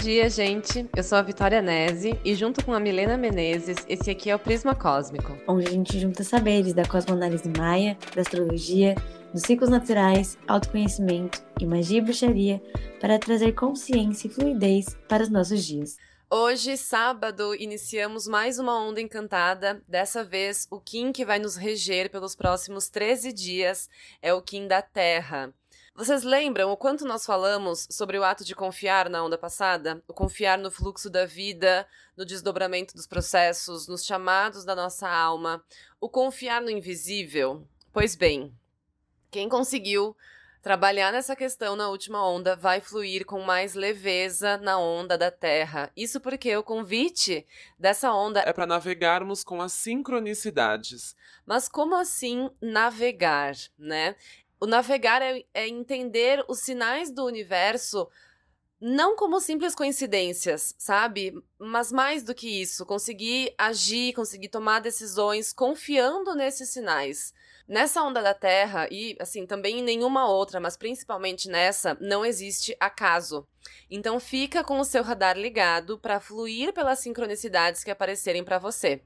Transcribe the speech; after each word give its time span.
dia, 0.00 0.30
gente. 0.30 0.88
Eu 0.96 1.02
sou 1.02 1.18
a 1.18 1.22
Vitória 1.22 1.60
Nese 1.60 2.18
e 2.24 2.34
junto 2.34 2.64
com 2.64 2.72
a 2.72 2.80
Milena 2.80 3.18
Menezes, 3.18 3.76
esse 3.86 4.10
aqui 4.10 4.30
é 4.30 4.34
o 4.34 4.38
Prisma 4.38 4.74
Cósmico. 4.74 5.36
Onde 5.46 5.66
a 5.66 5.70
gente 5.70 6.00
junta 6.00 6.24
saberes 6.24 6.72
da 6.72 6.86
cosmoanálise 6.86 7.50
maia, 7.58 7.98
da 8.14 8.22
astrologia, 8.22 8.94
dos 9.30 9.42
ciclos 9.42 9.68
naturais, 9.68 10.38
autoconhecimento 10.48 11.42
e 11.60 11.66
magia 11.66 11.98
e 11.98 12.00
bruxaria 12.00 12.62
para 12.98 13.18
trazer 13.18 13.52
consciência 13.52 14.26
e 14.26 14.30
fluidez 14.30 14.96
para 15.06 15.22
os 15.22 15.28
nossos 15.28 15.62
dias. 15.66 15.98
Hoje, 16.30 16.78
sábado, 16.78 17.54
iniciamos 17.54 18.26
mais 18.26 18.58
uma 18.58 18.80
onda 18.82 19.02
encantada. 19.02 19.82
Dessa 19.86 20.24
vez, 20.24 20.66
o 20.70 20.80
Kim 20.80 21.12
que 21.12 21.26
vai 21.26 21.38
nos 21.38 21.56
reger 21.56 22.08
pelos 22.08 22.34
próximos 22.34 22.88
13 22.88 23.34
dias 23.34 23.90
é 24.22 24.32
o 24.32 24.40
Kim 24.40 24.66
da 24.66 24.80
Terra. 24.80 25.52
Vocês 26.00 26.22
lembram 26.22 26.70
o 26.70 26.78
quanto 26.78 27.04
nós 27.04 27.26
falamos 27.26 27.86
sobre 27.90 28.18
o 28.18 28.24
ato 28.24 28.42
de 28.42 28.54
confiar 28.54 29.10
na 29.10 29.22
onda 29.22 29.36
passada? 29.36 30.02
O 30.08 30.14
confiar 30.14 30.56
no 30.56 30.70
fluxo 30.70 31.10
da 31.10 31.26
vida, 31.26 31.86
no 32.16 32.24
desdobramento 32.24 32.94
dos 32.94 33.06
processos, 33.06 33.86
nos 33.86 34.06
chamados 34.06 34.64
da 34.64 34.74
nossa 34.74 35.06
alma, 35.06 35.62
o 36.00 36.08
confiar 36.08 36.62
no 36.62 36.70
invisível? 36.70 37.68
Pois 37.92 38.16
bem, 38.16 38.50
quem 39.30 39.46
conseguiu 39.46 40.16
trabalhar 40.62 41.12
nessa 41.12 41.36
questão 41.36 41.76
na 41.76 41.90
última 41.90 42.26
onda 42.26 42.56
vai 42.56 42.80
fluir 42.80 43.26
com 43.26 43.42
mais 43.42 43.74
leveza 43.74 44.56
na 44.56 44.78
onda 44.78 45.18
da 45.18 45.30
Terra. 45.30 45.92
Isso 45.94 46.18
porque 46.18 46.56
o 46.56 46.62
convite 46.62 47.46
dessa 47.78 48.10
onda 48.10 48.40
é 48.40 48.54
para 48.54 48.66
navegarmos 48.66 49.44
com 49.44 49.60
as 49.60 49.74
sincronicidades. 49.74 51.14
Mas 51.44 51.68
como 51.68 51.94
assim 51.94 52.48
navegar, 52.58 53.54
né? 53.78 54.16
O 54.60 54.66
navegar 54.66 55.22
é, 55.22 55.42
é 55.54 55.66
entender 55.66 56.44
os 56.46 56.60
sinais 56.60 57.10
do 57.10 57.24
universo 57.24 58.06
não 58.80 59.14
como 59.14 59.40
simples 59.40 59.74
coincidências, 59.74 60.74
sabe? 60.78 61.34
Mas 61.58 61.92
mais 61.92 62.22
do 62.22 62.34
que 62.34 62.62
isso, 62.62 62.86
conseguir 62.86 63.54
agir, 63.58 64.14
conseguir 64.14 64.48
tomar 64.48 64.80
decisões 64.80 65.52
confiando 65.52 66.34
nesses 66.34 66.70
sinais. 66.70 67.34
Nessa 67.68 68.02
onda 68.02 68.22
da 68.22 68.34
Terra, 68.34 68.88
e 68.90 69.16
assim, 69.20 69.46
também 69.46 69.78
em 69.78 69.82
nenhuma 69.82 70.26
outra, 70.28 70.58
mas 70.58 70.76
principalmente 70.76 71.48
nessa, 71.48 71.96
não 72.00 72.24
existe 72.24 72.74
acaso. 72.80 73.46
Então 73.90 74.18
fica 74.18 74.64
com 74.64 74.80
o 74.80 74.84
seu 74.84 75.02
radar 75.02 75.38
ligado 75.38 75.98
para 75.98 76.18
fluir 76.18 76.72
pelas 76.72 76.98
sincronicidades 77.00 77.84
que 77.84 77.90
aparecerem 77.90 78.42
para 78.42 78.58
você. 78.58 79.02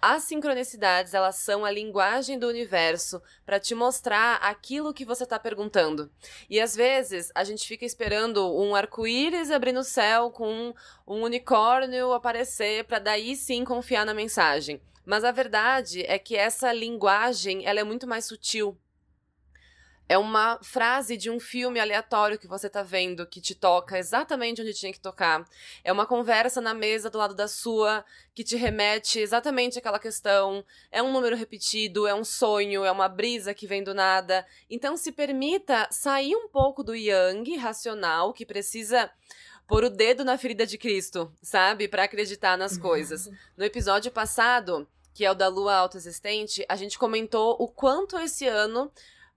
As 0.00 0.24
sincronicidades, 0.24 1.14
elas 1.14 1.36
são 1.36 1.64
a 1.64 1.70
linguagem 1.70 2.38
do 2.38 2.46
universo 2.46 3.20
para 3.44 3.58
te 3.58 3.74
mostrar 3.74 4.36
aquilo 4.36 4.92
que 4.92 5.04
você 5.04 5.24
está 5.24 5.38
perguntando. 5.38 6.10
E 6.50 6.60
às 6.60 6.76
vezes 6.76 7.32
a 7.34 7.42
gente 7.42 7.66
fica 7.66 7.84
esperando 7.84 8.54
um 8.56 8.74
arco-íris 8.74 9.50
abrir 9.50 9.72
no 9.72 9.82
céu 9.82 10.30
com 10.30 10.74
um 11.06 11.22
unicórnio 11.22 12.12
aparecer 12.12 12.84
para 12.84 12.98
daí 12.98 13.34
sim 13.34 13.64
confiar 13.64 14.04
na 14.04 14.12
mensagem. 14.12 14.80
Mas 15.04 15.24
a 15.24 15.32
verdade 15.32 16.02
é 16.06 16.18
que 16.18 16.36
essa 16.36 16.72
linguagem, 16.72 17.64
ela 17.64 17.80
é 17.80 17.84
muito 17.84 18.06
mais 18.06 18.24
sutil. 18.26 18.76
É 20.08 20.16
uma 20.16 20.58
frase 20.62 21.16
de 21.16 21.30
um 21.30 21.40
filme 21.40 21.80
aleatório 21.80 22.38
que 22.38 22.46
você 22.46 22.70
tá 22.70 22.82
vendo 22.82 23.26
que 23.26 23.40
te 23.40 23.54
toca 23.54 23.98
exatamente 23.98 24.62
onde 24.62 24.72
tinha 24.72 24.92
que 24.92 25.00
tocar. 25.00 25.44
É 25.82 25.92
uma 25.92 26.06
conversa 26.06 26.60
na 26.60 26.72
mesa 26.72 27.10
do 27.10 27.18
lado 27.18 27.34
da 27.34 27.48
sua 27.48 28.04
que 28.34 28.44
te 28.44 28.56
remete 28.56 29.18
exatamente 29.18 29.78
àquela 29.78 29.98
questão. 29.98 30.64
É 30.92 31.02
um 31.02 31.12
número 31.12 31.34
repetido, 31.34 32.06
é 32.06 32.14
um 32.14 32.24
sonho, 32.24 32.84
é 32.84 32.90
uma 32.90 33.08
brisa 33.08 33.52
que 33.52 33.66
vem 33.66 33.82
do 33.82 33.94
nada. 33.94 34.46
Então 34.70 34.96
se 34.96 35.10
permita 35.10 35.88
sair 35.90 36.36
um 36.36 36.48
pouco 36.48 36.84
do 36.84 36.94
yang 36.94 37.56
racional 37.56 38.32
que 38.32 38.46
precisa 38.46 39.10
pôr 39.66 39.84
o 39.84 39.90
dedo 39.90 40.24
na 40.24 40.38
ferida 40.38 40.64
de 40.64 40.78
Cristo, 40.78 41.32
sabe? 41.42 41.88
Para 41.88 42.04
acreditar 42.04 42.56
nas 42.56 42.78
coisas. 42.78 43.28
No 43.56 43.64
episódio 43.64 44.12
passado, 44.12 44.86
que 45.12 45.24
é 45.24 45.30
o 45.30 45.34
da 45.34 45.48
lua 45.48 45.74
autoexistente, 45.74 46.64
a 46.68 46.76
gente 46.76 46.98
comentou 46.98 47.56
o 47.58 47.66
quanto 47.66 48.16
esse 48.18 48.46
ano 48.46 48.92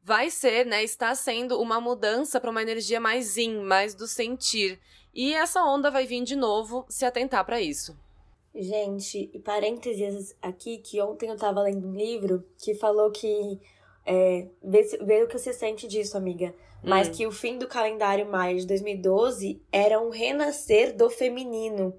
vai 0.09 0.31
ser, 0.31 0.65
né, 0.65 0.83
está 0.83 1.13
sendo 1.13 1.61
uma 1.61 1.79
mudança 1.79 2.41
para 2.41 2.49
uma 2.49 2.63
energia 2.63 2.99
mais 2.99 3.37
in, 3.37 3.61
mais 3.61 3.93
do 3.93 4.07
sentir. 4.07 4.79
E 5.13 5.35
essa 5.35 5.63
onda 5.63 5.91
vai 5.91 6.07
vir 6.07 6.23
de 6.23 6.35
novo 6.35 6.83
se 6.89 7.05
atentar 7.05 7.45
para 7.45 7.61
isso. 7.61 7.95
Gente, 8.55 9.29
e 9.31 9.37
parênteses 9.37 10.35
aqui, 10.41 10.79
que 10.79 10.99
ontem 10.99 11.29
eu 11.29 11.37
tava 11.37 11.61
lendo 11.61 11.87
um 11.87 11.93
livro 11.93 12.43
que 12.57 12.73
falou 12.73 13.11
que. 13.11 13.59
É, 14.03 14.47
vê, 14.63 14.81
vê 15.03 15.21
o 15.21 15.27
que 15.27 15.37
você 15.37 15.53
sente 15.53 15.87
disso, 15.87 16.17
amiga. 16.17 16.55
Mas 16.83 17.07
hum. 17.07 17.11
que 17.11 17.27
o 17.27 17.31
fim 17.31 17.59
do 17.59 17.67
calendário 17.67 18.25
maio 18.25 18.57
de 18.57 18.65
2012 18.65 19.61
era 19.71 20.01
um 20.01 20.09
renascer 20.09 20.95
do 20.95 21.07
feminino. 21.07 21.93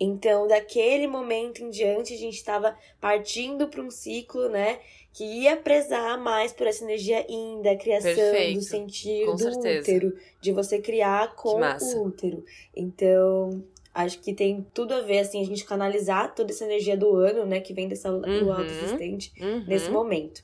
Então, 0.00 0.48
daquele 0.48 1.06
momento 1.06 1.62
em 1.62 1.70
diante, 1.70 2.14
a 2.14 2.18
gente 2.18 2.34
estava 2.34 2.76
partindo 3.00 3.68
para 3.68 3.80
um 3.80 3.90
ciclo, 3.90 4.48
né? 4.48 4.80
Que 5.12 5.24
ia 5.24 5.56
prezar 5.56 6.18
mais 6.18 6.52
por 6.52 6.66
essa 6.66 6.84
energia 6.84 7.24
yin 7.28 7.60
da 7.60 7.76
criação, 7.76 8.14
Perfeito. 8.14 8.58
do 8.58 8.64
sentir 8.64 9.26
do 9.26 9.38
certeza. 9.38 9.80
útero, 9.80 10.16
de 10.40 10.52
você 10.52 10.78
criar 10.80 11.34
com 11.36 11.60
o 11.60 12.06
útero. 12.06 12.44
Então, 12.74 13.62
acho 13.92 14.20
que 14.20 14.32
tem 14.32 14.66
tudo 14.72 14.94
a 14.94 15.02
ver, 15.02 15.18
assim, 15.18 15.42
a 15.42 15.44
gente 15.44 15.64
canalizar 15.64 16.34
toda 16.34 16.50
essa 16.50 16.64
energia 16.64 16.96
do 16.96 17.14
ano, 17.16 17.44
né, 17.44 17.60
que 17.60 17.74
vem 17.74 17.88
dessa 17.88 18.10
lua 18.10 18.26
uhum. 18.26 18.52
autoexistente 18.52 19.32
uhum. 19.38 19.64
nesse 19.66 19.90
momento. 19.90 20.42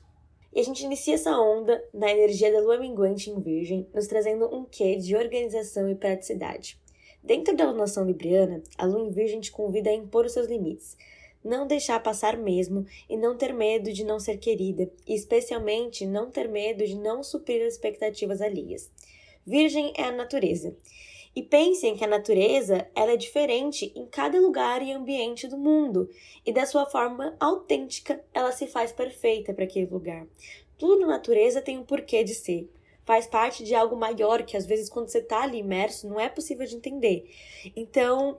E 0.53 0.59
a 0.59 0.63
gente 0.63 0.83
inicia 0.83 1.15
essa 1.15 1.31
onda 1.39 1.83
na 1.93 2.11
energia 2.11 2.51
da 2.51 2.59
lua 2.59 2.77
minguante 2.77 3.29
em 3.29 3.39
Virgem, 3.39 3.87
nos 3.93 4.07
trazendo 4.07 4.45
um 4.53 4.65
quê 4.65 4.95
de 4.95 5.15
organização 5.15 5.89
e 5.89 5.95
praticidade. 5.95 6.79
Dentro 7.23 7.55
da 7.55 7.71
noção 7.73 8.05
libriana, 8.05 8.61
a 8.77 8.85
lua 8.85 9.01
em 9.01 9.11
Virgem 9.11 9.39
te 9.39 9.51
convida 9.51 9.89
a 9.89 9.93
impor 9.93 10.25
os 10.25 10.31
seus 10.31 10.47
limites, 10.47 10.95
não 11.43 11.67
deixar 11.67 12.01
passar 12.01 12.37
mesmo 12.37 12.85
e 13.09 13.15
não 13.15 13.37
ter 13.37 13.53
medo 13.53 13.91
de 13.91 14.03
não 14.03 14.19
ser 14.19 14.37
querida, 14.37 14.91
e 15.07 15.13
especialmente 15.13 16.05
não 16.05 16.29
ter 16.29 16.47
medo 16.47 16.85
de 16.85 16.95
não 16.95 17.23
suprir 17.23 17.65
as 17.65 17.73
expectativas 17.73 18.41
alheias. 18.41 18.91
Virgem 19.45 19.93
é 19.95 20.03
a 20.03 20.11
natureza. 20.11 20.75
E 21.35 21.43
pensem 21.43 21.95
que 21.95 22.03
a 22.03 22.07
natureza 22.07 22.87
ela 22.95 23.11
é 23.11 23.17
diferente 23.17 23.91
em 23.95 24.05
cada 24.05 24.39
lugar 24.39 24.81
e 24.81 24.91
ambiente 24.91 25.47
do 25.47 25.57
mundo, 25.57 26.09
e 26.45 26.51
da 26.51 26.65
sua 26.65 26.85
forma 26.85 27.35
autêntica 27.39 28.23
ela 28.33 28.51
se 28.51 28.67
faz 28.67 28.91
perfeita 28.91 29.53
para 29.53 29.63
aquele 29.63 29.85
lugar. 29.85 30.27
Tudo 30.77 31.01
na 31.01 31.07
natureza 31.07 31.61
tem 31.61 31.77
um 31.77 31.83
porquê 31.83 32.23
de 32.23 32.33
ser. 32.33 32.69
Faz 33.05 33.25
parte 33.25 33.63
de 33.63 33.73
algo 33.73 33.95
maior 33.95 34.43
que 34.43 34.55
às 34.55 34.65
vezes 34.65 34.89
quando 34.89 35.09
você 35.09 35.17
está 35.17 35.43
ali 35.43 35.59
imerso 35.59 36.07
não 36.07 36.19
é 36.19 36.29
possível 36.29 36.65
de 36.65 36.75
entender. 36.75 37.29
Então, 37.75 38.37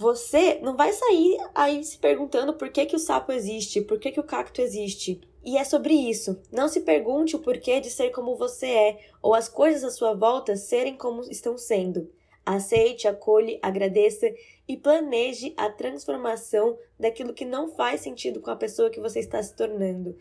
você 0.00 0.58
não 0.62 0.74
vai 0.74 0.94
sair 0.94 1.36
aí 1.54 1.84
se 1.84 1.98
perguntando 1.98 2.54
por 2.54 2.70
que, 2.70 2.86
que 2.86 2.96
o 2.96 2.98
sapo 2.98 3.32
existe, 3.32 3.82
por 3.82 3.98
que, 3.98 4.10
que 4.10 4.18
o 4.18 4.24
cacto 4.24 4.62
existe. 4.62 5.20
E 5.44 5.58
é 5.58 5.64
sobre 5.64 5.92
isso. 5.92 6.40
Não 6.50 6.68
se 6.68 6.80
pergunte 6.80 7.36
o 7.36 7.38
porquê 7.38 7.80
de 7.80 7.90
ser 7.90 8.08
como 8.08 8.34
você 8.34 8.66
é, 8.66 8.98
ou 9.20 9.34
as 9.34 9.46
coisas 9.46 9.84
à 9.84 9.90
sua 9.90 10.14
volta 10.14 10.56
serem 10.56 10.96
como 10.96 11.20
estão 11.24 11.58
sendo. 11.58 12.10
Aceite, 12.46 13.06
acolhe, 13.06 13.58
agradeça 13.60 14.26
e 14.66 14.74
planeje 14.74 15.52
a 15.54 15.68
transformação 15.68 16.78
daquilo 16.98 17.34
que 17.34 17.44
não 17.44 17.68
faz 17.68 18.00
sentido 18.00 18.40
com 18.40 18.50
a 18.50 18.56
pessoa 18.56 18.88
que 18.88 19.00
você 19.00 19.20
está 19.20 19.42
se 19.42 19.54
tornando. 19.54 20.16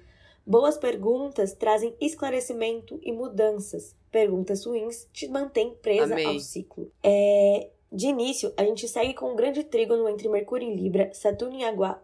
Boas 0.45 0.77
perguntas 0.77 1.53
trazem 1.53 1.95
esclarecimento 2.01 2.99
e 3.01 3.13
mudanças. 3.13 3.95
Perguntas 4.11 4.65
ruins 4.65 5.07
te 5.13 5.29
mantêm 5.29 5.73
presa 5.81 6.15
Amei. 6.15 6.25
ao 6.25 6.39
ciclo. 6.39 6.91
É, 7.01 7.69
de 7.91 8.07
início, 8.07 8.53
a 8.55 8.63
gente 8.63 8.87
segue 8.87 9.15
com 9.15 9.31
um 9.31 9.35
grande 9.35 9.63
trígono 9.63 10.07
entre 10.07 10.29
Mercúrio 10.29 10.67
em 10.67 10.75
Libra, 10.75 11.11
Saturno 11.11 11.57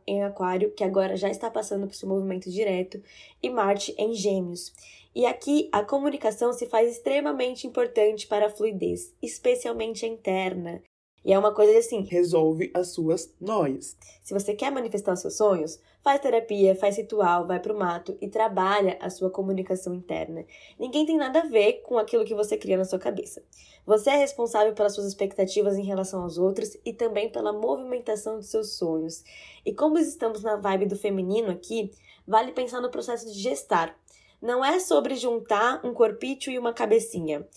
em 0.07 0.23
Aquário, 0.23 0.72
que 0.72 0.84
agora 0.84 1.16
já 1.16 1.29
está 1.29 1.50
passando 1.50 1.85
por 1.85 1.96
seu 1.96 2.09
movimento 2.09 2.49
direto, 2.49 3.02
e 3.41 3.49
Marte 3.52 3.93
em 3.97 4.14
Gêmeos. 4.14 4.73
E 5.14 5.26
aqui 5.26 5.70
a 5.72 5.84
comunicação 5.84 6.52
se 6.52 6.66
faz 6.66 6.91
extremamente 6.91 7.67
importante 7.67 8.26
para 8.26 8.47
a 8.47 8.49
fluidez, 8.49 9.14
especialmente 9.22 10.05
a 10.05 10.09
interna. 10.09 10.82
E 11.25 11.33
é 11.33 11.39
uma 11.39 11.51
coisa 11.51 11.75
assim: 11.79 12.03
resolve 12.03 12.69
as 12.72 12.89
suas 12.89 13.33
noias. 13.41 13.97
Se 14.22 14.31
você 14.31 14.53
quer 14.53 14.72
manifestar 14.72 15.13
os 15.13 15.22
seus 15.22 15.35
sonhos, 15.35 15.79
faz 16.03 16.22
terapia, 16.22 16.75
faz 16.75 16.97
ritual, 16.97 17.47
vai 17.47 17.59
pro 17.59 17.77
mato 17.77 18.16
e 18.22 18.27
trabalha 18.27 18.95
a 19.01 19.09
sua 19.09 19.31
comunicação 19.31 19.95
interna. 19.95 20.45
Ninguém 20.79 21.03
tem 21.03 21.17
nada 21.17 21.39
a 21.39 21.47
ver 21.47 21.81
com 21.81 21.97
aquilo 21.97 22.23
que 22.23 22.35
você 22.35 22.55
cria 22.55 22.77
na 22.77 22.85
sua 22.85 22.99
cabeça. 22.99 23.43
Você 23.87 24.11
é 24.11 24.17
responsável 24.17 24.73
pelas 24.73 24.93
suas 24.93 25.07
expectativas 25.07 25.77
em 25.77 25.83
relação 25.83 26.22
aos 26.22 26.37
outros 26.37 26.77
e 26.85 26.93
também 26.93 27.31
pela 27.31 27.51
movimentação 27.51 28.37
dos 28.37 28.51
seus 28.51 28.77
sonhos. 28.77 29.23
E 29.66 29.73
como 29.73 29.97
estamos 29.97 30.43
na 30.43 30.57
vibe 30.57 30.85
do 30.85 30.95
feminino 30.95 31.49
aqui, 31.49 31.89
vale 32.27 32.51
pensar 32.51 32.81
no 32.81 32.91
processo 32.91 33.25
de 33.25 33.39
gestar. 33.39 33.97
Não 34.39 34.63
é 34.63 34.79
sobre 34.79 35.16
juntar 35.16 35.83
um 35.83 35.91
corpício 35.91 36.51
e 36.51 36.59
uma 36.59 36.72
cabecinha. 36.72 37.47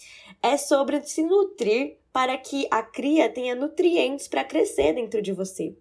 É 0.43 0.57
sobre 0.57 1.03
se 1.03 1.23
nutrir 1.23 1.98
para 2.13 2.37
que 2.37 2.67
a 2.71 2.83
cria 2.83 3.29
tenha 3.29 3.55
nutrientes 3.55 4.29
para 4.29 4.45
crescer 4.45 4.95
dentro 4.95 5.23
de 5.23 5.33
você. 5.33 5.77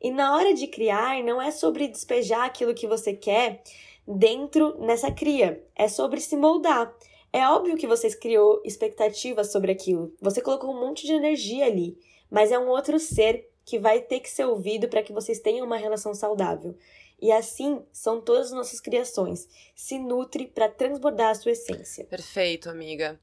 E 0.00 0.10
na 0.10 0.36
hora 0.36 0.52
de 0.54 0.66
criar, 0.66 1.22
não 1.22 1.40
é 1.40 1.50
sobre 1.50 1.88
despejar 1.88 2.44
aquilo 2.44 2.74
que 2.74 2.86
você 2.86 3.12
quer 3.14 3.62
dentro 4.06 4.78
nessa 4.78 5.10
cria, 5.10 5.62
é 5.74 5.88
sobre 5.88 6.20
se 6.20 6.36
moldar. 6.36 6.94
É 7.32 7.46
óbvio 7.48 7.76
que 7.76 7.86
você 7.86 8.08
criou 8.16 8.62
expectativas 8.64 9.50
sobre 9.50 9.72
aquilo, 9.72 10.14
você 10.20 10.40
colocou 10.40 10.70
um 10.70 10.80
monte 10.80 11.06
de 11.06 11.12
energia 11.12 11.66
ali, 11.66 11.98
mas 12.30 12.52
é 12.52 12.58
um 12.58 12.68
outro 12.68 12.98
ser 12.98 13.48
que 13.64 13.78
vai 13.78 14.00
ter 14.00 14.20
que 14.20 14.30
ser 14.30 14.44
ouvido 14.44 14.88
para 14.88 15.02
que 15.02 15.12
vocês 15.12 15.40
tenham 15.40 15.66
uma 15.66 15.76
relação 15.76 16.14
saudável. 16.14 16.76
E 17.20 17.32
assim 17.32 17.82
são 17.92 18.20
todas 18.20 18.46
as 18.46 18.52
nossas 18.52 18.78
criações. 18.78 19.48
Se 19.74 19.98
nutre 19.98 20.46
para 20.46 20.68
transbordar 20.68 21.30
a 21.30 21.34
sua 21.34 21.52
essência. 21.52 22.04
Perfeito, 22.04 22.68
amiga. 22.68 23.18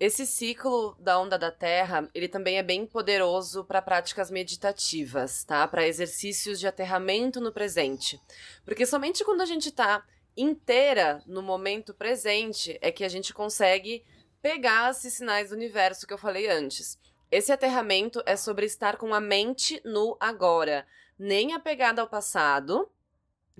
Esse 0.00 0.26
ciclo 0.26 0.96
da 0.98 1.20
onda 1.20 1.38
da 1.38 1.50
Terra, 1.50 2.08
ele 2.14 2.26
também 2.26 2.56
é 2.56 2.62
bem 2.62 2.86
poderoso 2.86 3.66
para 3.66 3.82
práticas 3.82 4.30
meditativas, 4.30 5.44
tá? 5.44 5.68
Para 5.68 5.86
exercícios 5.86 6.58
de 6.58 6.66
aterramento 6.66 7.38
no 7.38 7.52
presente. 7.52 8.18
Porque 8.64 8.86
somente 8.86 9.22
quando 9.22 9.42
a 9.42 9.44
gente 9.44 9.68
está 9.68 10.02
inteira 10.34 11.22
no 11.26 11.42
momento 11.42 11.92
presente 11.92 12.78
é 12.80 12.90
que 12.90 13.04
a 13.04 13.10
gente 13.10 13.34
consegue 13.34 14.02
pegar 14.40 14.90
esses 14.90 15.12
sinais 15.12 15.50
do 15.50 15.54
universo 15.54 16.06
que 16.06 16.14
eu 16.14 16.18
falei 16.18 16.48
antes. 16.48 16.98
Esse 17.30 17.52
aterramento 17.52 18.22
é 18.24 18.36
sobre 18.36 18.64
estar 18.64 18.96
com 18.96 19.12
a 19.12 19.20
mente 19.20 19.82
no 19.84 20.16
agora, 20.18 20.86
nem 21.18 21.52
apegada 21.52 22.00
ao 22.00 22.08
passado, 22.08 22.90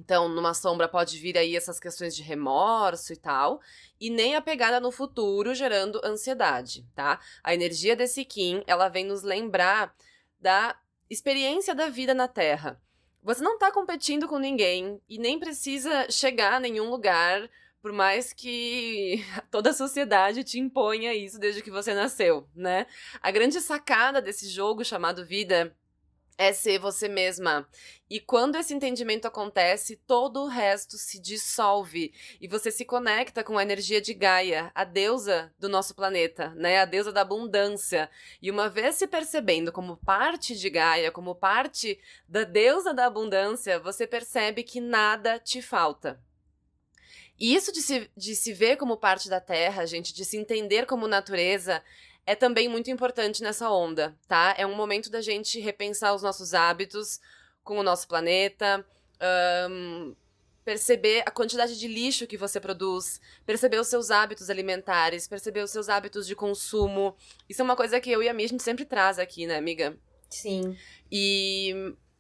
então, 0.01 0.31
numa 0.31 0.55
sombra 0.55 0.89
pode 0.89 1.19
vir 1.19 1.37
aí 1.37 1.55
essas 1.55 1.79
questões 1.79 2.17
de 2.17 2.23
remorso 2.23 3.13
e 3.13 3.17
tal, 3.17 3.61
e 4.01 4.09
nem 4.09 4.35
a 4.35 4.41
pegada 4.41 4.81
no 4.81 4.91
futuro 4.91 5.55
gerando 5.55 6.01
ansiedade, 6.03 6.87
tá? 6.95 7.21
A 7.45 7.53
energia 7.53 7.95
desse 7.95 8.25
Kim, 8.25 8.65
ela 8.67 8.89
vem 8.89 9.05
nos 9.05 9.23
lembrar 9.23 9.95
da 10.41 10.75
experiência 11.11 11.75
da 11.75 11.91
vida 11.91 12.15
na 12.15 12.27
Terra. 12.27 12.81
Você 13.23 13.43
não 13.43 13.59
tá 13.59 13.71
competindo 13.71 14.27
com 14.27 14.39
ninguém 14.39 14.99
e 15.07 15.19
nem 15.19 15.39
precisa 15.39 16.11
chegar 16.11 16.55
a 16.55 16.61
nenhum 16.61 16.89
lugar, 16.89 17.47
por 17.83 17.93
mais 17.93 18.33
que 18.33 19.23
toda 19.53 19.69
a 19.69 19.75
sociedade 19.75 20.45
te 20.45 20.59
imponha 20.59 21.13
isso 21.13 21.39
desde 21.39 21.61
que 21.61 21.71
você 21.71 21.93
nasceu, 21.93 22.49
né? 22.55 22.87
A 23.21 23.31
grande 23.31 23.61
sacada 23.61 24.23
desse 24.23 24.49
jogo 24.49 24.83
chamado 24.83 25.27
vida 25.27 25.77
é 26.41 26.55
ser 26.55 26.79
você 26.79 27.07
mesma. 27.07 27.69
E 28.09 28.19
quando 28.19 28.57
esse 28.57 28.73
entendimento 28.73 29.27
acontece, 29.27 29.95
todo 29.95 30.41
o 30.41 30.47
resto 30.47 30.97
se 30.97 31.21
dissolve 31.21 32.15
e 32.41 32.49
você 32.49 32.71
se 32.71 32.83
conecta 32.83 33.45
com 33.45 33.59
a 33.59 33.63
energia 33.63 34.01
de 34.01 34.15
Gaia, 34.15 34.73
a 34.75 34.83
deusa 34.83 35.53
do 35.59 35.69
nosso 35.69 35.95
planeta, 35.95 36.49
né? 36.55 36.81
A 36.81 36.87
deusa 36.87 37.13
da 37.13 37.21
abundância. 37.21 38.11
E 38.41 38.51
uma 38.51 38.71
vez 38.71 38.95
se 38.95 39.07
percebendo 39.07 39.71
como 39.71 39.99
parte 39.99 40.59
de 40.59 40.71
Gaia, 40.71 41.13
como 41.13 41.35
parte 41.35 42.01
da 42.27 42.43
deusa 42.43 42.95
da 42.95 43.05
abundância, 43.05 43.79
você 43.79 44.07
percebe 44.07 44.63
que 44.63 44.81
nada 44.81 45.39
te 45.39 45.61
falta. 45.61 46.19
E 47.39 47.55
isso 47.55 47.71
de 47.71 47.83
se, 47.83 48.11
de 48.17 48.35
se 48.35 48.55
ver 48.55 48.79
como 48.79 48.97
parte 48.97 49.29
da 49.29 49.41
Terra, 49.41 49.85
gente, 49.85 50.15
de 50.15 50.25
se 50.25 50.39
entender 50.39 50.87
como 50.87 51.07
natureza, 51.07 51.83
é 52.31 52.37
também 52.37 52.69
muito 52.69 52.89
importante 52.93 53.43
nessa 53.43 53.69
onda, 53.69 54.17
tá? 54.29 54.55
É 54.57 54.65
um 54.65 54.77
momento 54.77 55.11
da 55.11 55.21
gente 55.21 55.59
repensar 55.59 56.15
os 56.15 56.23
nossos 56.23 56.55
hábitos 56.55 57.19
com 57.65 57.77
o 57.77 57.83
nosso 57.83 58.07
planeta, 58.07 58.87
um, 59.69 60.15
perceber 60.65 61.25
a 61.27 61.31
quantidade 61.33 61.77
de 61.77 61.89
lixo 61.89 62.29
que 62.29 62.37
você 62.37 62.61
produz, 62.61 63.21
perceber 63.45 63.81
os 63.81 63.89
seus 63.89 64.13
hábitos 64.13 64.49
alimentares, 64.49 65.27
perceber 65.27 65.65
os 65.65 65.73
seus 65.73 65.89
hábitos 65.89 66.25
de 66.25 66.37
consumo. 66.37 67.17
Isso 67.49 67.63
é 67.63 67.65
uma 67.65 67.75
coisa 67.75 68.01
que 68.01 68.13
eu 68.13 68.23
e 68.23 68.29
a 68.29 68.33
Mi 68.33 68.45
a 68.45 68.49
gente 68.49 68.63
sempre 68.63 68.85
traz 68.85 69.19
aqui, 69.19 69.45
né, 69.45 69.57
amiga? 69.57 69.99
Sim. 70.29 70.77
E 71.11 71.75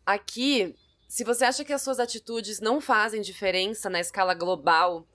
aqui, 0.04 0.74
se 1.08 1.22
você 1.22 1.44
acha 1.44 1.64
que 1.64 1.72
as 1.72 1.82
suas 1.82 2.00
atitudes 2.00 2.58
não 2.58 2.80
fazem 2.80 3.22
diferença 3.22 3.88
na 3.88 4.00
escala 4.00 4.34
global, 4.34 5.06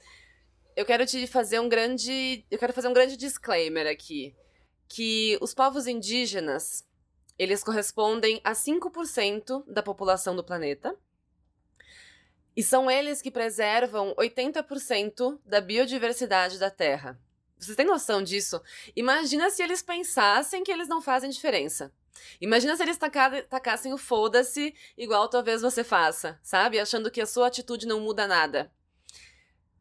eu 0.74 0.86
quero 0.86 1.06
te 1.06 1.28
fazer 1.28 1.60
um 1.60 1.68
grande, 1.68 2.46
eu 2.50 2.58
quero 2.58 2.72
fazer 2.72 2.88
um 2.88 2.94
grande 2.94 3.18
disclaimer 3.18 3.88
aqui 3.88 4.34
que 4.88 5.38
os 5.42 5.54
povos 5.54 5.88
indígenas, 5.88 6.86
eles 7.38 7.64
correspondem 7.64 8.40
a 8.44 8.54
5% 8.54 9.64
da 9.68 9.84
população 9.84 10.36
do 10.36 10.44
planeta. 10.44 10.96
E 12.56 12.64
são 12.64 12.90
eles 12.90 13.22
que 13.22 13.30
preservam 13.30 14.16
80% 14.16 15.40
da 15.46 15.60
biodiversidade 15.60 16.58
da 16.58 16.70
Terra. 16.70 17.20
Vocês 17.58 17.76
têm 17.76 17.86
noção 17.86 18.22
disso? 18.22 18.62
Imagina 18.96 19.50
se 19.50 19.62
eles 19.62 19.82
pensassem 19.82 20.64
que 20.64 20.72
eles 20.72 20.88
não 20.88 21.02
fazem 21.02 21.30
diferença. 21.30 21.92
Imagina 22.40 22.76
se 22.78 22.84
eles 22.84 22.98
tacassem 22.98 23.94
o 23.94 23.98
foda-se 23.98 24.74
igual 24.98 25.28
talvez 25.28 25.62
você 25.62 25.84
faça, 25.84 26.40
sabe? 26.42 26.80
Achando 26.80 27.12
que 27.12 27.20
a 27.20 27.26
sua 27.26 27.48
atitude 27.48 27.86
não 27.86 28.00
muda 28.00 28.26
nada. 28.26 28.72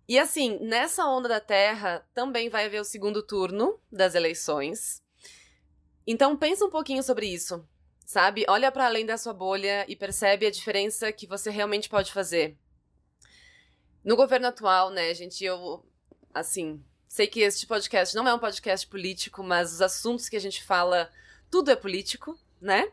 E 0.06 0.18
assim, 0.18 0.58
nessa 0.60 1.06
onda 1.06 1.28
da 1.28 1.40
Terra 1.40 2.06
também 2.14 2.48
vai 2.48 2.66
haver 2.66 2.80
o 2.80 2.84
segundo 2.84 3.22
turno 3.22 3.78
das 3.90 4.14
eleições. 4.14 5.02
Então 6.06 6.36
pensa 6.36 6.64
um 6.64 6.70
pouquinho 6.70 7.02
sobre 7.02 7.26
isso, 7.26 7.66
sabe? 8.04 8.44
Olha 8.48 8.70
para 8.70 8.86
além 8.86 9.06
da 9.06 9.16
sua 9.16 9.32
bolha 9.32 9.84
e 9.88 9.96
percebe 9.96 10.46
a 10.46 10.50
diferença 10.50 11.10
que 11.10 11.26
você 11.26 11.50
realmente 11.50 11.88
pode 11.88 12.12
fazer. 12.12 12.56
No 14.04 14.16
governo 14.16 14.48
atual, 14.48 14.90
né, 14.90 15.14
gente, 15.14 15.42
eu 15.42 15.82
assim, 16.34 16.82
sei 17.08 17.26
que 17.26 17.40
este 17.40 17.66
podcast 17.66 18.14
não 18.14 18.28
é 18.28 18.34
um 18.34 18.38
podcast 18.38 18.86
político, 18.86 19.42
mas 19.42 19.72
os 19.72 19.80
assuntos 19.80 20.28
que 20.28 20.36
a 20.36 20.40
gente 20.40 20.62
fala, 20.64 21.10
tudo 21.50 21.70
é 21.70 21.76
político, 21.76 22.38
né? 22.60 22.90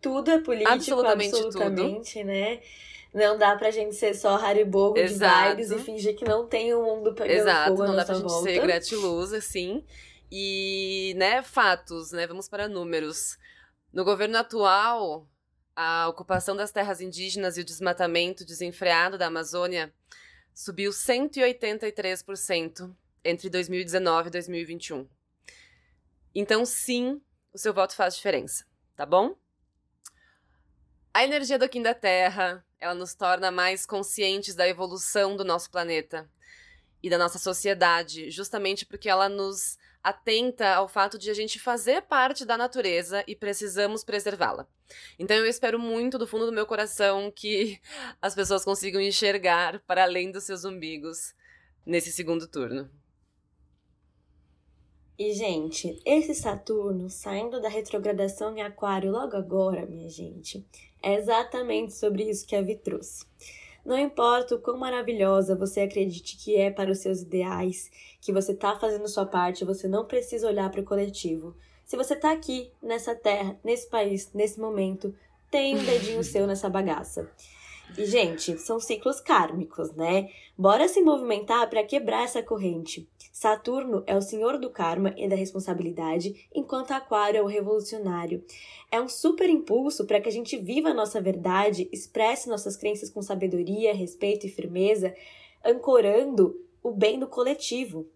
Tudo 0.00 0.30
é 0.30 0.38
político, 0.38 0.70
absolutamente, 0.70 1.36
absolutamente 1.36 2.12
tudo. 2.14 2.26
né? 2.26 2.60
Não 3.12 3.36
dá 3.36 3.56
pra 3.56 3.70
gente 3.70 3.94
ser 3.96 4.14
só 4.14 4.36
Haribo 4.36 4.94
de 4.94 5.06
vibes 5.06 5.70
e 5.70 5.78
fingir 5.80 6.16
que 6.16 6.24
não 6.24 6.46
tem 6.46 6.74
um 6.74 6.84
mundo 6.84 7.12
pegando 7.12 7.38
Exato, 7.38 7.70
fogo 7.70 7.86
não 7.86 7.96
dá 7.96 8.04
pra 8.04 8.14
gente 8.14 8.28
volta. 8.28 8.48
ser 8.48 8.60
gratiluz, 8.60 9.32
assim. 9.32 9.84
E, 10.30 11.14
né, 11.16 11.42
fatos, 11.42 12.12
né? 12.12 12.26
Vamos 12.26 12.48
para 12.48 12.68
números. 12.68 13.36
No 13.92 14.04
governo 14.04 14.38
atual, 14.38 15.26
a 15.74 16.08
ocupação 16.08 16.54
das 16.54 16.70
terras 16.70 17.00
indígenas 17.00 17.56
e 17.56 17.62
o 17.62 17.64
desmatamento 17.64 18.44
desenfreado 18.44 19.18
da 19.18 19.26
Amazônia 19.26 19.92
subiu 20.54 20.92
183% 20.92 22.94
entre 23.24 23.50
2019 23.50 24.28
e 24.28 24.30
2021. 24.30 25.08
Então, 26.32 26.64
sim, 26.64 27.20
o 27.52 27.58
seu 27.58 27.74
voto 27.74 27.96
faz 27.96 28.14
diferença, 28.14 28.64
tá 28.94 29.04
bom? 29.04 29.34
A 31.12 31.24
energia 31.24 31.58
do 31.58 31.68
Kim 31.68 31.82
da 31.82 31.92
Terra, 31.92 32.64
ela 32.78 32.94
nos 32.94 33.14
torna 33.14 33.50
mais 33.50 33.84
conscientes 33.84 34.54
da 34.54 34.68
evolução 34.68 35.36
do 35.36 35.44
nosso 35.44 35.68
planeta 35.68 36.30
e 37.02 37.10
da 37.10 37.18
nossa 37.18 37.36
sociedade, 37.36 38.30
justamente 38.30 38.86
porque 38.86 39.08
ela 39.08 39.28
nos 39.28 39.76
atenta 40.04 40.74
ao 40.74 40.86
fato 40.86 41.18
de 41.18 41.28
a 41.28 41.34
gente 41.34 41.58
fazer 41.58 42.02
parte 42.02 42.44
da 42.44 42.56
natureza 42.56 43.24
e 43.26 43.34
precisamos 43.34 44.04
preservá-la. 44.04 44.68
Então 45.18 45.36
eu 45.36 45.46
espero 45.46 45.80
muito 45.80 46.16
do 46.16 46.28
fundo 46.28 46.46
do 46.46 46.52
meu 46.52 46.64
coração 46.64 47.28
que 47.30 47.80
as 48.22 48.32
pessoas 48.32 48.64
consigam 48.64 49.00
enxergar 49.00 49.80
para 49.80 50.04
além 50.04 50.30
dos 50.30 50.44
seus 50.44 50.64
umbigos 50.64 51.34
nesse 51.84 52.12
segundo 52.12 52.46
turno. 52.46 52.88
E, 55.18 55.34
gente, 55.34 56.00
esse 56.06 56.34
Saturno 56.34 57.10
saindo 57.10 57.60
da 57.60 57.68
retrogradação 57.68 58.56
em 58.56 58.62
Aquário 58.62 59.10
logo 59.12 59.36
agora, 59.36 59.84
minha 59.84 60.08
gente, 60.08 60.64
é 61.02 61.14
exatamente 61.14 61.92
sobre 61.92 62.28
isso 62.28 62.46
que 62.46 62.56
a 62.56 62.62
Vi 62.62 62.76
trouxe. 62.76 63.24
Não 63.84 63.98
importa 63.98 64.54
o 64.54 64.60
quão 64.60 64.76
maravilhosa 64.76 65.56
você 65.56 65.80
acredite 65.80 66.36
que 66.36 66.56
é 66.56 66.70
para 66.70 66.90
os 66.90 66.98
seus 66.98 67.22
ideais, 67.22 67.90
que 68.20 68.32
você 68.32 68.52
está 68.52 68.78
fazendo 68.78 69.08
sua 69.08 69.24
parte, 69.24 69.64
você 69.64 69.88
não 69.88 70.04
precisa 70.04 70.46
olhar 70.46 70.70
para 70.70 70.80
o 70.80 70.84
coletivo. 70.84 71.56
Se 71.84 71.96
você 71.96 72.14
está 72.14 72.30
aqui, 72.30 72.70
nessa 72.82 73.14
terra, 73.14 73.58
nesse 73.64 73.88
país, 73.88 74.30
nesse 74.32 74.60
momento, 74.60 75.14
tem 75.50 75.76
um 75.76 75.84
dedinho 75.84 76.22
seu 76.24 76.46
nessa 76.46 76.68
bagaça. 76.68 77.30
E, 77.98 78.04
gente, 78.04 78.56
são 78.58 78.78
ciclos 78.78 79.20
kármicos, 79.20 79.92
né? 79.92 80.30
Bora 80.56 80.86
se 80.88 81.02
movimentar 81.02 81.68
para 81.68 81.84
quebrar 81.84 82.24
essa 82.24 82.42
corrente. 82.42 83.08
Saturno 83.32 84.02
é 84.06 84.16
o 84.16 84.22
senhor 84.22 84.58
do 84.58 84.70
karma 84.70 85.12
e 85.16 85.28
da 85.28 85.34
responsabilidade, 85.34 86.48
enquanto 86.54 86.92
Aquário 86.92 87.38
é 87.38 87.42
o 87.42 87.46
revolucionário. 87.46 88.44
É 88.90 89.00
um 89.00 89.08
super 89.08 89.48
impulso 89.48 90.06
para 90.06 90.20
que 90.20 90.28
a 90.28 90.32
gente 90.32 90.56
viva 90.56 90.90
a 90.90 90.94
nossa 90.94 91.20
verdade, 91.20 91.88
expresse 91.92 92.48
nossas 92.48 92.76
crenças 92.76 93.10
com 93.10 93.22
sabedoria, 93.22 93.94
respeito 93.94 94.46
e 94.46 94.50
firmeza, 94.50 95.14
ancorando 95.64 96.54
o 96.82 96.92
bem 96.92 97.18
do 97.18 97.26
coletivo. 97.26 98.08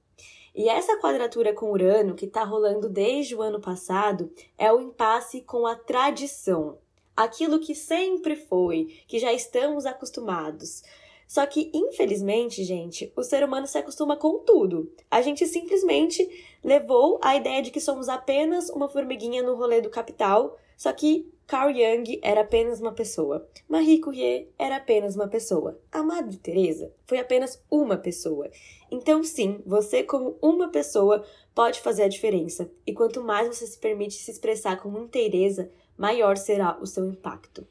E 0.55 0.69
essa 0.69 0.99
quadratura 1.01 1.53
com 1.53 1.73
Urano, 1.73 2.15
que 2.15 2.27
está 2.27 2.45
rolando 2.45 2.89
desde 2.89 3.35
o 3.35 3.43
ano 3.43 3.61
passado, 3.61 4.31
é 4.57 4.73
o 4.73 4.81
impasse 4.81 5.41
com 5.41 5.67
a 5.67 5.75
tradição 5.75 6.79
aquilo 7.17 7.61
que 7.61 7.75
sempre 7.75 8.37
foi, 8.37 9.03
que 9.07 9.19
já 9.19 9.33
estamos 9.33 9.87
acostumados. 9.87 10.83
Só 11.27 11.47
que, 11.47 11.71
infelizmente, 11.73 12.63
gente, 12.65 13.13
o 13.17 13.23
ser 13.23 13.43
humano 13.45 13.67
se 13.67 13.79
acostuma 13.79 14.17
com 14.17 14.39
tudo. 14.39 14.93
A 15.11 15.23
gente 15.23 15.47
simplesmente 15.47 16.29
levou 16.63 17.19
a 17.23 17.35
ideia 17.35 17.63
de 17.63 17.71
que 17.71 17.81
somos 17.81 18.09
apenas 18.09 18.69
uma 18.71 18.89
formiguinha 18.89 19.43
no 19.43 19.55
rolê 19.55 19.81
do 19.81 19.91
capital, 19.91 20.59
só 20.77 20.93
que 20.93 21.33
Carl 21.47 21.71
Jung 21.75 22.19
era 22.23 22.41
apenas 22.41 22.81
uma 22.81 22.93
pessoa. 22.93 23.47
Marie 23.69 24.01
Curie 24.01 24.49
era 24.59 24.77
apenas 24.77 25.15
uma 25.15 25.29
pessoa. 25.29 25.79
A 25.93 26.03
Madre 26.03 26.39
Teresa 26.39 26.93
foi 27.07 27.19
apenas 27.19 27.63
uma 27.71 27.99
pessoa. 27.99 28.51
Então, 28.91 29.23
sim, 29.23 29.61
você 29.67 30.03
como 30.03 30.39
uma 30.41 30.69
pessoa 30.69 31.25
pode 31.55 31.81
fazer 31.81 32.05
a 32.05 32.09
diferença. 32.09 32.71
E 32.87 32.95
quanto 32.95 33.23
mais 33.23 33.49
você 33.49 33.67
se 33.67 33.79
permite 33.79 34.15
se 34.15 34.31
expressar 34.31 34.81
como 34.81 34.99
inteireza, 34.99 35.71
maior 35.97 36.37
será 36.37 36.79
o 36.81 36.87
seu 36.87 37.07
impacto. 37.07 37.67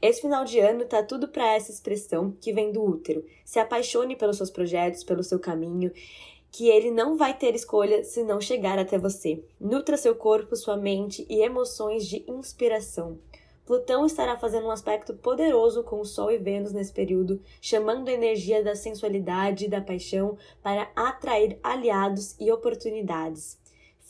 Esse 0.00 0.20
final 0.20 0.44
de 0.44 0.58
ano 0.58 0.84
tá 0.84 1.02
tudo 1.02 1.28
para 1.28 1.54
essa 1.54 1.70
expressão 1.70 2.36
que 2.40 2.52
vem 2.52 2.72
do 2.72 2.82
útero. 2.82 3.24
Se 3.44 3.60
apaixone 3.60 4.16
pelos 4.16 4.36
seus 4.36 4.50
projetos, 4.50 5.04
pelo 5.04 5.22
seu 5.22 5.38
caminho, 5.38 5.92
que 6.50 6.68
ele 6.68 6.90
não 6.90 7.16
vai 7.16 7.32
ter 7.36 7.54
escolha 7.54 8.02
se 8.02 8.24
não 8.24 8.40
chegar 8.40 8.78
até 8.78 8.98
você. 8.98 9.42
Nutra 9.60 9.96
seu 9.96 10.14
corpo, 10.14 10.56
sua 10.56 10.76
mente 10.76 11.24
e 11.30 11.40
emoções 11.40 12.06
de 12.06 12.24
inspiração. 12.28 13.18
Plutão 13.64 14.04
estará 14.04 14.36
fazendo 14.36 14.66
um 14.66 14.70
aspecto 14.72 15.14
poderoso 15.14 15.84
com 15.84 16.00
o 16.00 16.04
Sol 16.04 16.32
e 16.32 16.36
Vênus 16.36 16.72
nesse 16.72 16.92
período, 16.92 17.40
chamando 17.60 18.08
a 18.08 18.12
energia 18.12 18.62
da 18.62 18.74
sensualidade 18.74 19.66
e 19.66 19.68
da 19.68 19.80
paixão 19.80 20.36
para 20.60 20.90
atrair 20.96 21.58
aliados 21.62 22.34
e 22.40 22.50
oportunidades. 22.50 23.61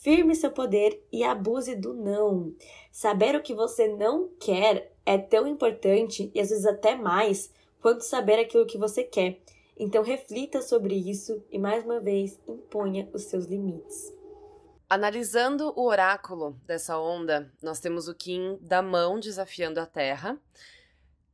Firme 0.03 0.35
seu 0.35 0.51
poder 0.51 1.01
e 1.13 1.23
abuse 1.23 1.77
do 1.77 1.93
não. 1.93 2.53
Saber 2.91 3.37
o 3.37 3.41
que 3.41 3.55
você 3.55 3.87
não 3.87 4.27
quer 4.37 4.91
é 5.05 5.17
tão 5.17 5.47
importante 5.47 6.29
e 6.35 6.41
às 6.41 6.49
vezes 6.49 6.65
até 6.65 6.93
mais 6.93 7.49
quanto 7.81 8.01
saber 8.01 8.37
aquilo 8.37 8.65
que 8.65 8.77
você 8.77 9.01
quer. 9.01 9.39
Então 9.79 10.03
reflita 10.03 10.61
sobre 10.61 10.93
isso 10.93 11.41
e 11.49 11.57
mais 11.57 11.85
uma 11.85 12.01
vez 12.01 12.37
imponha 12.45 13.09
os 13.13 13.23
seus 13.23 13.45
limites. 13.45 14.13
Analisando 14.89 15.71
o 15.73 15.85
oráculo 15.85 16.59
dessa 16.65 16.99
onda, 16.99 17.49
nós 17.61 17.79
temos 17.79 18.09
o 18.09 18.13
Kim 18.13 18.57
da 18.59 18.81
mão 18.81 19.21
desafiando 19.21 19.79
a 19.79 19.85
Terra, 19.85 20.37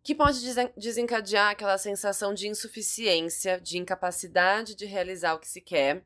que 0.03 0.13
pode 0.13 0.41
desencadear 0.77 1.49
aquela 1.49 1.79
sensação 1.79 2.35
de 2.35 2.47
insuficiência, 2.47 3.59
de 3.59 3.79
incapacidade 3.79 4.75
de 4.75 4.85
realizar 4.85 5.33
o 5.33 5.39
que 5.39 5.47
se 5.47 5.59
quer. 5.59 6.05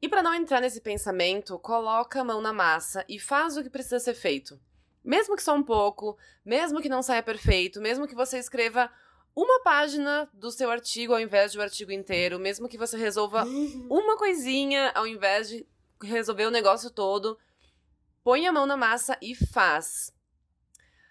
E 0.00 0.08
para 0.08 0.22
não 0.22 0.34
entrar 0.34 0.60
nesse 0.60 0.80
pensamento, 0.80 1.58
coloca 1.58 2.20
a 2.20 2.24
mão 2.24 2.40
na 2.40 2.52
massa 2.52 3.04
e 3.08 3.18
faz 3.18 3.56
o 3.56 3.62
que 3.62 3.70
precisa 3.70 3.98
ser 3.98 4.14
feito. 4.14 4.60
Mesmo 5.04 5.34
que 5.34 5.42
só 5.42 5.54
um 5.54 5.62
pouco, 5.62 6.16
mesmo 6.44 6.80
que 6.80 6.88
não 6.88 7.02
saia 7.02 7.22
perfeito, 7.22 7.80
mesmo 7.80 8.06
que 8.06 8.14
você 8.14 8.38
escreva 8.38 8.90
uma 9.34 9.62
página 9.62 10.28
do 10.32 10.50
seu 10.50 10.70
artigo 10.70 11.12
ao 11.12 11.20
invés 11.20 11.52
de 11.52 11.58
o 11.58 11.60
um 11.60 11.64
artigo 11.64 11.92
inteiro, 11.92 12.38
mesmo 12.38 12.68
que 12.68 12.78
você 12.78 12.96
resolva 12.96 13.44
uma 13.88 14.16
coisinha 14.16 14.90
ao 14.94 15.06
invés 15.06 15.48
de 15.48 15.66
resolver 16.02 16.46
o 16.46 16.50
negócio 16.50 16.90
todo, 16.90 17.38
põe 18.22 18.46
a 18.46 18.52
mão 18.52 18.66
na 18.66 18.76
massa 18.76 19.16
e 19.22 19.34
faz. 19.34 20.12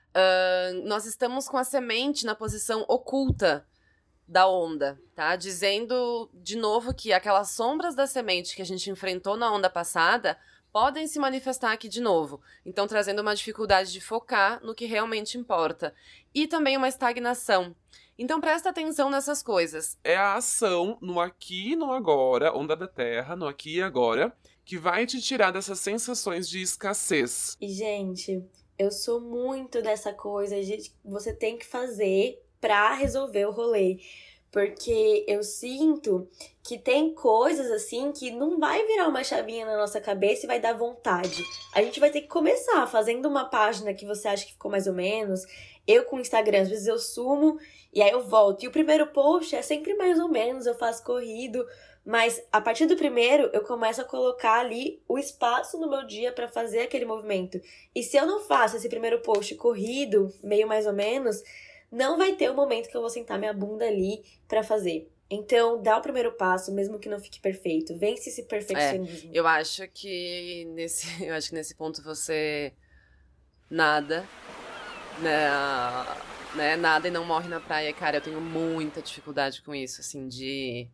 Uh, 0.10 0.88
nós 0.88 1.06
estamos 1.06 1.48
com 1.48 1.58
a 1.58 1.64
semente 1.64 2.26
na 2.26 2.36
posição 2.36 2.86
oculta 2.88 3.68
da 4.28 4.48
onda, 4.48 5.00
tá? 5.16 5.36
Dizendo 5.36 6.30
de 6.34 6.58
novo 6.58 6.94
que 6.94 7.14
aquelas 7.14 7.52
sombras 7.52 7.96
da 7.96 8.06
semente 8.06 8.56
que 8.56 8.62
a 8.62 8.66
gente 8.66 8.90
enfrentou 8.90 9.38
na 9.38 9.52
onda 9.52 9.70
passada 9.70 10.38
podem 10.72 11.08
se 11.08 11.18
manifestar 11.18 11.72
aqui 11.72 11.88
de 11.88 12.02
novo. 12.02 12.42
Então, 12.66 12.86
trazendo 12.88 13.22
uma 13.22 13.36
dificuldade 13.36 13.92
de 13.92 14.02
focar 14.02 14.64
no 14.64 14.76
que 14.76 14.86
realmente 14.86 15.38
importa. 15.38 15.94
E 16.36 16.46
também 16.46 16.78
uma 16.78 16.88
estagnação. 16.88 17.76
Então, 18.20 18.42
presta 18.42 18.70
atenção 18.70 19.10
nessas 19.10 19.42
coisas. 19.42 19.98
É 20.04 20.16
a 20.16 20.36
ação 20.36 20.98
no 21.02 21.20
aqui 21.20 21.72
e 21.72 21.76
no 21.76 21.92
agora, 21.92 22.56
onda 22.56 22.76
da 22.76 22.88
terra, 22.88 23.36
no 23.36 23.48
aqui 23.48 23.78
e 23.78 23.82
agora, 23.82 24.36
que 24.66 24.78
vai 24.78 25.06
te 25.06 25.22
tirar 25.22 25.52
dessas 25.52 25.80
sensações 25.80 26.48
de 26.50 26.62
escassez. 26.62 27.56
E, 27.62 27.70
gente, 27.70 28.44
eu 28.78 28.92
sou 28.92 29.20
muito 29.20 29.82
dessa 29.82 30.14
coisa 30.14 30.62
de 30.62 30.92
você 31.04 31.34
tem 31.34 31.58
que 31.58 31.66
fazer 31.66 32.40
pra 32.68 32.94
resolver 32.96 33.46
o 33.46 33.52
rolê. 33.52 33.98
Porque 34.52 35.24
eu 35.26 35.42
sinto 35.42 36.28
que 36.62 36.78
tem 36.78 37.14
coisas 37.14 37.72
assim 37.72 38.12
que 38.12 38.30
não 38.30 38.60
vai 38.60 38.86
virar 38.86 39.08
uma 39.08 39.24
chavinha 39.24 39.66
na 39.66 39.78
nossa 39.78 40.02
cabeça 40.02 40.44
e 40.44 40.48
vai 40.48 40.60
dar 40.60 40.74
vontade. 40.74 41.46
A 41.74 41.82
gente 41.82 41.98
vai 41.98 42.10
ter 42.10 42.22
que 42.22 42.28
começar 42.28 42.86
fazendo 42.88 43.26
uma 43.30 43.46
página 43.46 43.94
que 43.94 44.06
você 44.06 44.28
acha 44.28 44.46
que 44.46 44.52
ficou 44.52 44.70
mais 44.70 44.86
ou 44.86 44.94
menos. 44.94 45.46
Eu 45.88 46.04
com 46.04 46.18
o 46.18 46.20
Instagram, 46.20 46.64
às 46.64 46.70
vezes 46.70 46.88
eu 46.88 47.00
sumo 47.00 47.58
e 47.94 48.02
aí 48.02 48.12
eu 48.12 48.28
volto. 48.28 48.64
E 48.64 48.68
o 48.68 48.72
primeiro 48.72 49.08
post 49.08 49.56
é 49.56 49.62
sempre 49.62 49.94
mais 49.94 50.20
ou 50.20 50.28
menos, 50.28 50.66
eu 50.66 50.76
faço 50.76 51.06
corrido. 51.06 51.66
Mas 52.04 52.42
a 52.52 52.60
partir 52.60 52.86
do 52.86 52.98
primeiro, 52.98 53.50
eu 53.54 53.62
começo 53.62 54.02
a 54.02 54.06
colocar 54.06 54.60
ali 54.60 55.02
o 55.08 55.18
espaço 55.18 55.78
no 55.78 55.90
meu 55.90 56.06
dia 56.06 56.34
para 56.34 56.50
fazer 56.50 56.80
aquele 56.80 57.06
movimento. 57.06 57.62
E 57.96 58.04
se 58.04 58.18
eu 58.18 58.26
não 58.26 58.42
faço 58.42 58.76
esse 58.76 58.90
primeiro 58.90 59.20
post 59.20 59.56
corrido, 59.56 60.34
meio 60.44 60.68
mais 60.68 60.86
ou 60.86 60.94
menos, 60.94 61.42
não 61.92 62.18
vai 62.18 62.36
ter 62.36 62.50
o 62.50 62.56
momento 62.56 62.90
que 62.90 62.98
eu 62.98 63.02
vou 63.02 63.10
sentar 63.10 63.40
minha 63.40 63.54
bunda 63.54 63.86
ali 63.86 64.24
para 64.48 64.64
fazer. 64.64 65.10
Então, 65.30 65.82
dá 65.82 65.98
o 65.98 66.02
primeiro 66.02 66.32
passo, 66.32 66.72
mesmo 66.72 67.00
que 67.00 67.10
não 67.10 67.20
fique 67.20 67.40
perfeito. 67.40 67.98
Vence 67.98 68.30
esse 68.30 68.44
perfeccionismo. 68.44 69.30
É, 69.34 69.38
eu 69.38 69.46
acho 69.46 69.88
que 69.90 70.66
nesse, 70.74 71.08
eu 71.24 71.34
acho 71.34 71.50
que 71.50 71.56
nesse 71.56 71.76
ponto 71.76 72.02
você 72.02 72.74
nada, 73.70 74.28
né, 75.20 75.50
né, 76.56 76.76
nada 76.78 77.08
e 77.08 77.12
não 77.12 77.26
morre 77.26 77.50
na 77.50 77.60
praia, 77.60 77.92
cara. 77.94 78.18
Eu 78.18 78.22
tenho 78.22 78.40
muita 78.40 79.02
dificuldade 79.02 79.62
com 79.62 79.76
isso, 79.76 80.00
assim, 80.00 80.28
de 80.28 80.88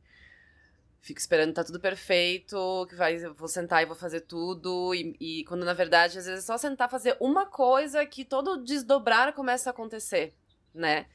fico 1.03 1.19
esperando 1.19 1.53
tá 1.53 1.63
tudo 1.65 1.81
perfeito, 1.81 2.87
que 2.89 2.95
vai, 2.95 3.19
vou 3.33 3.47
sentar 3.49 3.83
e 3.83 3.85
vou 3.85 3.95
fazer 3.95 4.21
tudo, 4.21 4.95
e, 4.95 5.15
e 5.19 5.43
quando 5.43 5.65
na 5.65 5.73
verdade 5.73 6.17
às 6.17 6.25
vezes 6.25 6.45
é 6.45 6.47
só 6.47 6.57
sentar 6.57 6.89
fazer 6.89 7.17
uma 7.19 7.45
coisa 7.45 8.05
que 8.05 8.23
todo 8.23 8.63
desdobrar 8.63 9.33
começa 9.33 9.69
a 9.69 9.71
acontecer, 9.71 10.33
né? 10.73 11.05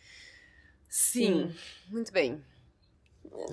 Sim, 0.88 1.50
Sim. 1.50 1.59
muito 1.88 2.12
bem. 2.12 2.43
uh, 3.25 3.49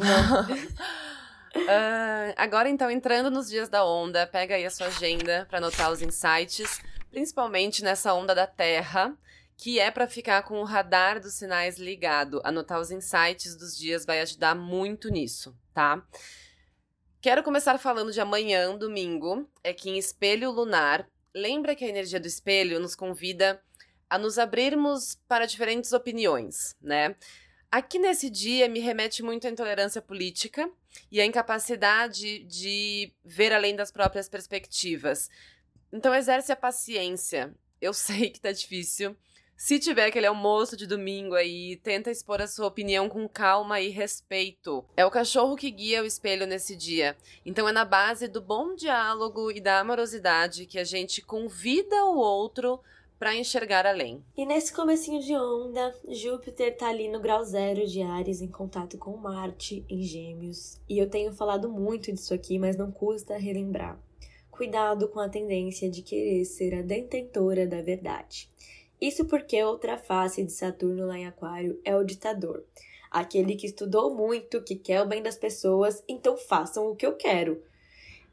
agora 2.38 2.70
então, 2.70 2.90
entrando 2.90 3.30
nos 3.30 3.50
dias 3.50 3.68
da 3.68 3.86
onda, 3.86 4.26
pega 4.26 4.56
aí 4.56 4.66
a 4.66 4.70
sua 4.70 4.88
agenda 4.88 5.46
para 5.50 5.58
anotar 5.58 5.92
os 5.92 6.02
insights, 6.02 6.80
principalmente 7.10 7.84
nessa 7.84 8.14
onda 8.14 8.34
da 8.34 8.48
Terra, 8.48 9.18
que 9.58 9.80
é 9.80 9.90
para 9.90 10.08
ficar 10.08 10.44
com 10.44 10.60
o 10.60 10.66
radar 10.66 11.20
dos 11.20 11.34
sinais 11.34 11.78
ligado. 11.78 12.42
Anotar 12.44 12.80
os 12.80 12.92
insights 12.92 13.56
dos 13.56 13.78
dias 13.78 14.06
vai 14.06 14.22
ajudar 14.22 14.56
muito 14.56 15.10
nisso, 15.10 15.56
tá? 15.74 16.06
Quero 17.22 17.42
começar 17.42 17.78
falando 17.80 18.12
de 18.12 18.22
amanhã, 18.22 18.78
domingo, 18.78 19.50
é 19.64 19.74
que 19.74 19.90
em 19.90 19.98
espelho 19.98 20.52
lunar, 20.52 21.08
lembra 21.34 21.76
que 21.76 21.84
a 21.84 21.88
energia 21.88 22.20
do 22.20 22.28
espelho 22.28 22.80
nos 22.80 22.96
convida 22.96 23.60
a 24.10 24.18
nos 24.18 24.38
abrirmos 24.38 25.20
para 25.28 25.46
diferentes 25.46 25.94
opiniões, 25.94 26.76
né? 26.82 27.16
Aqui 27.72 28.00
nesse 28.00 28.30
dia 28.30 28.70
me 28.70 28.80
remete 28.80 29.22
muito 29.22 29.48
à 29.48 29.50
intolerância 29.50 30.02
política 30.02 30.70
e 31.12 31.20
à 31.20 31.26
incapacidade 31.26 32.40
de 32.46 33.12
ver 33.24 33.52
além 33.52 33.76
das 33.76 33.92
próprias 33.92 34.30
perspectivas. 34.30 35.30
Então 35.92 36.14
exerce 36.14 36.52
a 36.52 36.56
paciência. 36.56 37.54
Eu 37.82 37.92
sei 37.94 38.30
que 38.30 38.40
tá 38.40 38.52
difícil, 38.52 39.18
se 39.58 39.80
tiver 39.80 40.08
aquele 40.08 40.28
almoço 40.28 40.76
de 40.76 40.86
domingo 40.86 41.34
aí, 41.34 41.78
tenta 41.78 42.12
expor 42.12 42.42
a 42.42 42.48
sua 42.48 42.68
opinião 42.68 43.08
com 43.08 43.28
calma 43.28 43.80
e 43.80 43.88
respeito. 43.88 44.84
É 44.98 45.06
o 45.06 45.12
cachorro 45.12 45.56
que 45.56 45.72
guia 45.72 46.04
o 46.04 46.06
espelho 46.06 46.46
nesse 46.46 46.76
dia. 46.76 47.16
Então 47.46 47.68
é 47.68 47.72
na 47.72 47.86
base 47.86 48.28
do 48.28 48.42
bom 48.42 48.76
diálogo 48.76 49.50
e 49.50 49.62
da 49.62 49.80
amorosidade 49.80 50.66
que 50.66 50.78
a 50.78 50.84
gente 50.84 51.22
convida 51.22 52.04
o 52.04 52.18
outro 52.18 52.82
para 53.18 53.36
enxergar 53.36 53.86
além. 53.86 54.24
E 54.36 54.46
nesse 54.46 54.74
comecinho 54.74 55.22
de 55.22 55.34
onda, 55.36 55.94
Júpiter 56.10 56.76
tá 56.76 56.90
ali 56.90 57.08
no 57.08 57.20
grau 57.20 57.44
zero 57.44 57.86
de 57.88 58.02
Ares 58.02 58.42
em 58.42 58.48
contato 58.48 58.98
com 58.98 59.16
Marte 59.18 59.86
em 59.90 60.02
Gêmeos. 60.02 60.80
E 60.88 60.98
eu 60.98 61.10
tenho 61.10 61.34
falado 61.34 61.70
muito 61.70 62.12
disso 62.12 62.34
aqui, 62.34 62.60
mas 62.60 62.76
não 62.76 62.92
custa 62.92 63.38
relembrar. 63.38 64.00
Cuidado 64.52 65.08
com 65.10 65.20
a 65.20 65.30
tendência 65.30 65.90
de 65.90 66.02
querer 66.02 66.46
ser 66.46 66.76
a 66.76 66.82
detentora 66.82 67.68
da 67.68 67.82
verdade. 67.82 68.50
Isso 69.00 69.26
porque 69.26 69.62
outra 69.64 69.98
face 69.98 70.44
de 70.44 70.52
Saturno 70.52 71.06
lá 71.06 71.18
em 71.18 71.28
Aquário 71.28 71.80
é 71.84 71.96
o 71.96 72.04
ditador. 72.04 72.64
Aquele 73.12 73.56
que 73.56 73.68
estudou 73.68 74.14
muito, 74.14 74.62
que 74.62 74.76
quer 74.76 75.02
o 75.02 75.06
bem 75.06 75.22
das 75.22 75.38
pessoas, 75.38 76.04
então 76.08 76.38
façam 76.38 76.90
o 76.90 76.96
que 76.96 77.06
eu 77.06 77.14
quero. 77.14 77.62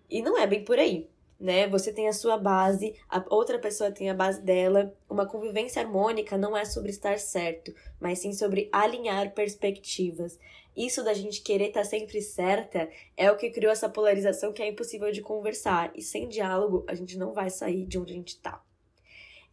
E 0.09 0.23
não 0.23 0.39
é 0.39 0.47
bem 0.47 0.65
por 0.65 0.79
aí, 0.79 1.09
né? 1.43 1.67
Você 1.67 1.93
tem 1.93 2.07
a 2.07 2.13
sua 2.13 2.39
base, 2.39 2.95
a 3.09 3.23
outra 3.29 3.59
pessoa 3.59 3.91
tem 3.91 4.09
a 4.09 4.15
base 4.15 4.41
dela. 4.41 4.95
Uma 5.11 5.27
convivência 5.27 5.83
harmônica 5.83 6.39
não 6.39 6.57
é 6.57 6.65
sobre 6.65 6.91
estar 6.91 7.19
certo, 7.19 7.75
mas 8.01 8.21
sim 8.21 8.33
sobre 8.33 8.69
alinhar 8.73 9.35
perspectivas. 9.35 10.39
Isso 10.77 11.03
da 11.03 11.13
gente 11.13 11.43
querer 11.43 11.69
estar 11.69 11.85
sempre 11.85 12.23
certa 12.23 12.89
é 13.17 13.31
o 13.31 13.37
que 13.37 13.51
criou 13.51 13.73
essa 13.73 13.89
polarização 13.89 14.53
que 14.53 14.63
é 14.63 14.69
impossível 14.69 15.11
de 15.11 15.21
conversar. 15.21 15.93
E 15.97 16.01
sem 16.01 16.29
diálogo, 16.29 16.85
a 16.89 16.95
gente 16.95 17.19
não 17.19 17.33
vai 17.33 17.51
sair 17.51 17.85
de 17.87 17.99
onde 17.99 18.13
a 18.13 18.17
gente 18.17 18.39
tá. 18.41 18.63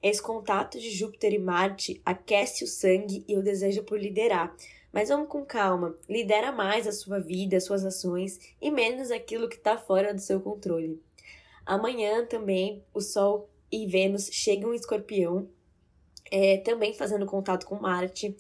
Esse 0.02 0.22
contato 0.22 0.80
de 0.80 0.92
Júpiter 0.92 1.34
e 1.34 1.40
Marte 1.40 2.02
aquece 2.06 2.64
o 2.64 2.68
sangue 2.68 3.26
e 3.28 3.36
o 3.36 3.44
desejo 3.44 3.84
por 3.84 4.00
liderar. 4.00 4.56
Mas 4.94 5.10
vamos 5.10 5.28
com 5.28 5.44
calma, 5.44 5.96
lidera 6.08 6.52
mais 6.52 6.88
a 6.88 6.92
sua 6.92 7.20
vida, 7.20 7.58
as 7.58 7.64
suas 7.64 7.84
ações 7.84 8.40
e 8.62 8.72
menos 8.72 9.12
aquilo 9.12 9.50
que 9.50 9.58
está 9.58 9.76
fora 9.76 10.14
do 10.14 10.22
seu 10.22 10.40
controle. 10.40 11.02
Amanhã 11.70 12.26
também 12.26 12.84
o 12.92 13.00
Sol 13.00 13.48
e 13.72 13.86
Vênus 13.86 14.28
chegam 14.32 14.74
em 14.74 14.76
Escorpião, 14.76 15.48
é, 16.32 16.58
também 16.58 16.96
fazendo 16.96 17.28
contato 17.28 17.68
com 17.68 17.76
Marte, 17.76 18.36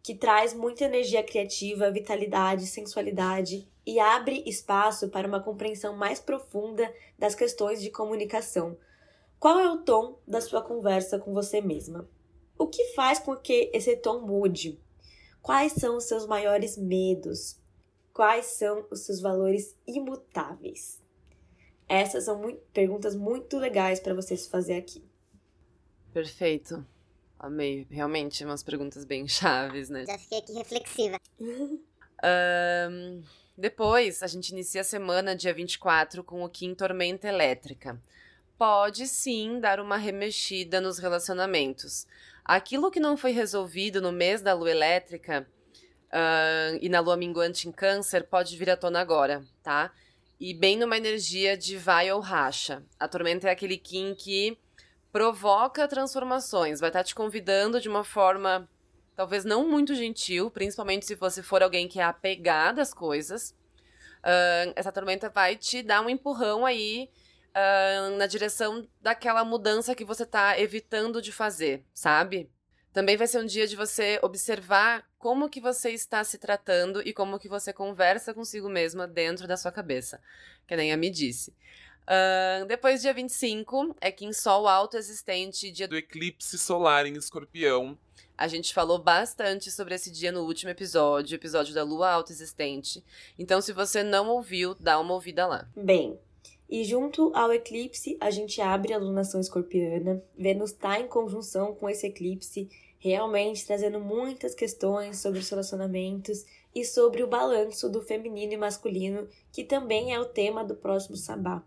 que 0.00 0.14
traz 0.14 0.54
muita 0.54 0.84
energia 0.84 1.20
criativa, 1.20 1.90
vitalidade, 1.90 2.68
sensualidade 2.68 3.68
e 3.84 3.98
abre 3.98 4.44
espaço 4.46 5.08
para 5.08 5.26
uma 5.26 5.42
compreensão 5.42 5.96
mais 5.96 6.20
profunda 6.20 6.94
das 7.18 7.34
questões 7.34 7.82
de 7.82 7.90
comunicação 7.90 8.78
Qual 9.40 9.58
é 9.58 9.68
o 9.68 9.78
tom 9.78 10.20
da 10.24 10.40
sua 10.40 10.62
conversa 10.62 11.18
com 11.18 11.34
você 11.34 11.60
mesma? 11.60 12.08
O 12.56 12.68
que 12.68 12.94
faz 12.94 13.18
com 13.18 13.34
que 13.34 13.68
esse 13.74 13.96
tom 13.96 14.20
mude? 14.20 14.78
Quais 15.42 15.72
são 15.72 15.96
os 15.96 16.04
seus 16.04 16.24
maiores 16.24 16.76
medos? 16.76 17.58
Quais 18.12 18.46
são 18.46 18.86
os 18.92 19.00
seus 19.00 19.20
valores 19.20 19.76
imutáveis? 19.88 21.00
Essas 21.90 22.22
são 22.22 22.38
muito, 22.38 22.60
perguntas 22.72 23.16
muito 23.16 23.58
legais 23.58 23.98
para 23.98 24.14
vocês 24.14 24.46
fazer 24.46 24.74
aqui. 24.74 25.02
Perfeito. 26.12 26.86
Amei. 27.36 27.84
Realmente, 27.90 28.44
umas 28.44 28.62
perguntas 28.62 29.04
bem 29.04 29.26
chaves, 29.28 29.90
né? 29.90 30.06
Já 30.06 30.16
fiquei 30.16 30.38
aqui 30.38 30.52
reflexiva. 30.52 31.18
um, 31.40 33.22
depois, 33.58 34.22
a 34.22 34.28
gente 34.28 34.50
inicia 34.50 34.82
a 34.82 34.84
semana, 34.84 35.34
dia 35.34 35.52
24, 35.52 36.22
com 36.22 36.44
o 36.44 36.48
Kim 36.48 36.76
Tormenta 36.76 37.26
Elétrica. 37.26 38.00
Pode 38.56 39.08
sim 39.08 39.58
dar 39.58 39.80
uma 39.80 39.96
remexida 39.96 40.80
nos 40.80 41.00
relacionamentos. 41.00 42.06
Aquilo 42.44 42.92
que 42.92 43.00
não 43.00 43.16
foi 43.16 43.32
resolvido 43.32 44.00
no 44.00 44.12
mês 44.12 44.42
da 44.42 44.54
lua 44.54 44.70
elétrica 44.70 45.44
uh, 46.12 46.78
e 46.80 46.88
na 46.88 47.00
lua 47.00 47.16
minguante 47.16 47.68
em 47.68 47.72
Câncer 47.72 48.28
pode 48.28 48.56
vir 48.56 48.70
à 48.70 48.76
tona 48.76 49.00
agora, 49.00 49.44
tá? 49.60 49.92
E 50.40 50.54
bem 50.54 50.78
numa 50.78 50.96
energia 50.96 51.54
de 51.54 51.76
vai 51.76 52.10
ou 52.10 52.18
racha. 52.18 52.82
A 52.98 53.06
tormenta 53.06 53.46
é 53.46 53.50
aquele 53.50 53.76
Kim 53.76 54.14
que 54.14 54.58
provoca 55.12 55.86
transformações, 55.86 56.80
vai 56.80 56.88
estar 56.88 57.00
tá 57.00 57.04
te 57.04 57.14
convidando 57.14 57.78
de 57.78 57.88
uma 57.88 58.02
forma 58.02 58.66
talvez 59.14 59.44
não 59.44 59.68
muito 59.68 59.94
gentil, 59.94 60.50
principalmente 60.50 61.04
se 61.04 61.14
você 61.14 61.42
for 61.42 61.62
alguém 61.62 61.86
que 61.86 62.00
é 62.00 62.04
apegado 62.04 62.78
às 62.78 62.94
coisas. 62.94 63.50
Uh, 64.20 64.72
essa 64.74 64.90
tormenta 64.90 65.28
vai 65.28 65.56
te 65.56 65.82
dar 65.82 66.00
um 66.00 66.08
empurrão 66.08 66.64
aí 66.64 67.10
uh, 67.50 68.16
na 68.16 68.26
direção 68.26 68.88
daquela 68.98 69.44
mudança 69.44 69.94
que 69.94 70.06
você 70.06 70.22
está 70.22 70.58
evitando 70.58 71.20
de 71.20 71.32
fazer, 71.32 71.84
sabe? 71.92 72.50
Também 72.94 73.18
vai 73.18 73.26
ser 73.26 73.40
um 73.40 73.46
dia 73.46 73.66
de 73.66 73.76
você 73.76 74.18
observar 74.22 75.06
como 75.20 75.50
que 75.50 75.60
você 75.60 75.90
está 75.90 76.24
se 76.24 76.38
tratando 76.38 77.06
e 77.06 77.12
como 77.12 77.38
que 77.38 77.46
você 77.46 77.74
conversa 77.74 78.32
consigo 78.32 78.70
mesma 78.70 79.06
dentro 79.06 79.46
da 79.46 79.54
sua 79.54 79.70
cabeça, 79.70 80.18
que 80.66 80.74
nem 80.74 80.92
a 80.92 80.96
me 80.96 81.10
disse. 81.10 81.50
Uh, 81.50 82.64
depois, 82.66 83.02
dia 83.02 83.12
25, 83.12 83.94
é 84.00 84.10
que 84.10 84.24
em 84.24 84.32
Sol 84.32 84.66
autoexistente, 84.66 85.70
dia 85.70 85.86
do 85.86 85.96
eclipse 85.96 86.58
solar 86.58 87.06
em 87.06 87.12
escorpião. 87.12 87.96
A 88.36 88.48
gente 88.48 88.72
falou 88.72 88.98
bastante 88.98 89.70
sobre 89.70 89.94
esse 89.94 90.10
dia 90.10 90.32
no 90.32 90.40
último 90.40 90.70
episódio, 90.70 91.34
episódio 91.34 91.74
da 91.74 91.84
Lua 91.84 92.10
autoexistente. 92.10 93.04
Então, 93.38 93.60
se 93.60 93.74
você 93.74 94.02
não 94.02 94.30
ouviu, 94.30 94.74
dá 94.74 94.98
uma 94.98 95.12
ouvida 95.12 95.46
lá. 95.46 95.68
Bem, 95.76 96.18
e 96.66 96.82
junto 96.82 97.30
ao 97.34 97.52
eclipse, 97.52 98.16
a 98.18 98.30
gente 98.30 98.62
abre 98.62 98.94
a 98.94 98.98
lunação 98.98 99.38
escorpiana. 99.38 100.22
Vênus 100.38 100.70
está 100.70 100.98
em 100.98 101.06
conjunção 101.06 101.74
com 101.74 101.90
esse 101.90 102.06
eclipse, 102.06 102.70
realmente 103.00 103.66
trazendo 103.66 103.98
muitas 103.98 104.54
questões 104.54 105.18
sobre 105.18 105.40
os 105.40 105.48
relacionamentos 105.48 106.44
e 106.72 106.84
sobre 106.84 107.22
o 107.22 107.26
balanço 107.26 107.88
do 107.88 108.00
feminino 108.00 108.52
e 108.52 108.56
masculino, 108.56 109.26
que 109.50 109.64
também 109.64 110.14
é 110.14 110.20
o 110.20 110.26
tema 110.26 110.62
do 110.62 110.76
próximo 110.76 111.16
sabá. 111.16 111.64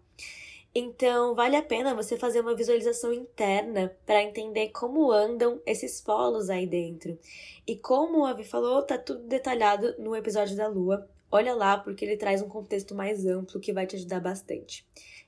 Então, 0.75 1.35
vale 1.35 1.55
a 1.55 1.61
pena 1.61 1.93
você 1.93 2.17
fazer 2.17 2.39
uma 2.39 2.55
visualização 2.55 3.13
interna 3.13 3.95
para 4.05 4.23
entender 4.23 4.69
como 4.69 5.11
andam 5.11 5.61
esses 5.65 6.01
polos 6.01 6.49
aí 6.49 6.65
dentro. 6.65 7.19
E 7.67 7.75
como 7.75 8.25
a 8.25 8.31
Avi 8.31 8.43
falou, 8.43 8.81
tá 8.81 8.97
tudo 8.97 9.21
detalhado 9.27 9.93
no 9.99 10.15
episódio 10.15 10.55
da 10.55 10.67
Lua. 10.67 11.07
Olha 11.31 11.53
lá, 11.53 11.77
porque 11.77 12.05
ele 12.05 12.17
traz 12.17 12.41
um 12.41 12.49
contexto 12.49 12.95
mais 12.95 13.25
amplo 13.25 13.59
que 13.59 13.73
vai 13.73 13.85
te 13.85 13.95
ajudar 13.95 14.19
bastante. 14.19 14.85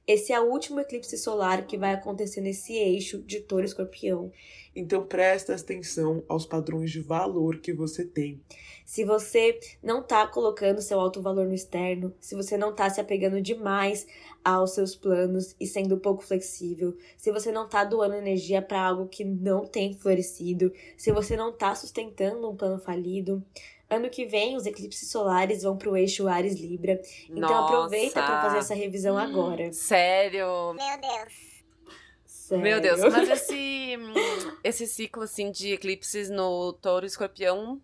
Esse 0.07 0.31
é 0.31 0.39
o 0.39 0.51
último 0.51 0.79
eclipse 0.79 1.17
solar 1.17 1.65
que 1.65 1.79
vai 1.79 1.91
acontecer 1.91 2.39
nesse 2.39 2.73
eixo 2.73 3.23
de 3.23 3.39
Touro 3.39 3.65
Escorpião. 3.65 4.31
Então 4.75 5.03
presta 5.03 5.55
atenção 5.55 6.23
aos 6.27 6.45
padrões 6.45 6.91
de 6.91 7.01
valor 7.01 7.59
que 7.59 7.73
você 7.73 8.05
tem. 8.05 8.39
Se 8.85 9.03
você 9.03 9.59
não 9.81 10.01
está 10.01 10.27
colocando 10.27 10.79
seu 10.79 10.99
alto 10.99 11.23
valor 11.23 11.47
no 11.47 11.55
externo, 11.55 12.13
se 12.19 12.35
você 12.35 12.55
não 12.55 12.69
está 12.69 12.87
se 12.87 13.01
apegando 13.01 13.41
demais 13.41 14.05
aos 14.43 14.75
seus 14.75 14.95
planos 14.95 15.55
e 15.59 15.65
sendo 15.65 15.97
pouco 15.97 16.21
flexível, 16.21 16.95
se 17.17 17.31
você 17.31 17.51
não 17.51 17.65
está 17.65 17.83
doando 17.83 18.13
energia 18.13 18.61
para 18.61 18.85
algo 18.85 19.07
que 19.07 19.25
não 19.25 19.65
tem 19.65 19.97
florescido, 19.97 20.71
se 20.95 21.11
você 21.11 21.35
não 21.35 21.49
está 21.49 21.73
sustentando 21.73 22.47
um 22.47 22.55
plano 22.55 22.79
falido, 22.79 23.43
Ano 23.89 24.09
que 24.09 24.25
vem, 24.25 24.55
os 24.55 24.65
eclipses 24.65 25.09
solares 25.09 25.63
vão 25.63 25.77
pro 25.77 25.95
eixo 25.95 26.27
Ares 26.27 26.59
Libra. 26.59 26.99
Então 27.29 27.49
Nossa. 27.49 27.75
aproveita 27.75 28.21
para 28.21 28.41
fazer 28.41 28.57
essa 28.57 28.73
revisão 28.73 29.17
agora. 29.17 29.71
Sério? 29.71 30.73
Meu 30.73 31.01
Deus. 31.01 31.33
Sério? 32.25 32.63
Meu 32.63 32.81
Deus, 32.81 32.99
mas 33.13 33.29
esse, 33.29 33.97
esse 34.63 34.87
ciclo 34.87 35.23
assim 35.23 35.51
de 35.51 35.73
eclipses 35.73 36.29
no 36.29 36.73
touro 36.73 37.05
escorpião 37.05 37.81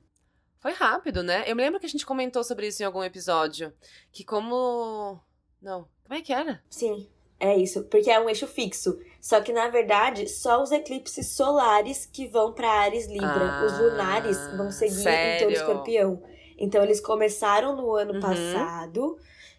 foi 0.59 0.73
rápido, 0.73 1.23
né? 1.23 1.43
Eu 1.47 1.55
me 1.55 1.63
lembro 1.63 1.79
que 1.79 1.85
a 1.87 1.89
gente 1.89 2.05
comentou 2.05 2.43
sobre 2.43 2.67
isso 2.67 2.81
em 2.81 2.85
algum 2.85 3.03
episódio. 3.03 3.73
Que 4.11 4.23
como. 4.23 5.19
Não. 5.61 5.87
Como 6.03 6.19
é 6.19 6.21
que 6.21 6.33
era? 6.33 6.63
Sim, 6.69 7.07
é 7.41 7.57
isso. 7.57 7.83
Porque 7.85 8.09
é 8.09 8.19
um 8.19 8.29
eixo 8.29 8.45
fixo. 8.45 8.99
Só 9.19 9.41
que, 9.41 9.51
na 9.51 9.67
verdade, 9.67 10.27
só 10.29 10.61
os 10.61 10.71
eclipses 10.71 11.27
solares 11.27 12.05
que 12.05 12.27
vão 12.27 12.53
para 12.53 12.69
Ares 12.69 13.07
Libra. 13.07 13.27
Ah, 13.27 13.65
os 13.65 13.79
lunares 13.79 14.37
vão 14.55 14.71
seguir 14.71 15.03
sério? 15.03 15.35
em 15.35 15.39
Touro 15.39 15.53
Escorpião. 15.53 16.23
Então, 16.57 16.83
eles 16.83 17.01
começaram 17.01 17.75
no 17.75 17.93
ano 17.95 18.13
uhum. 18.13 18.19
passado. 18.19 19.17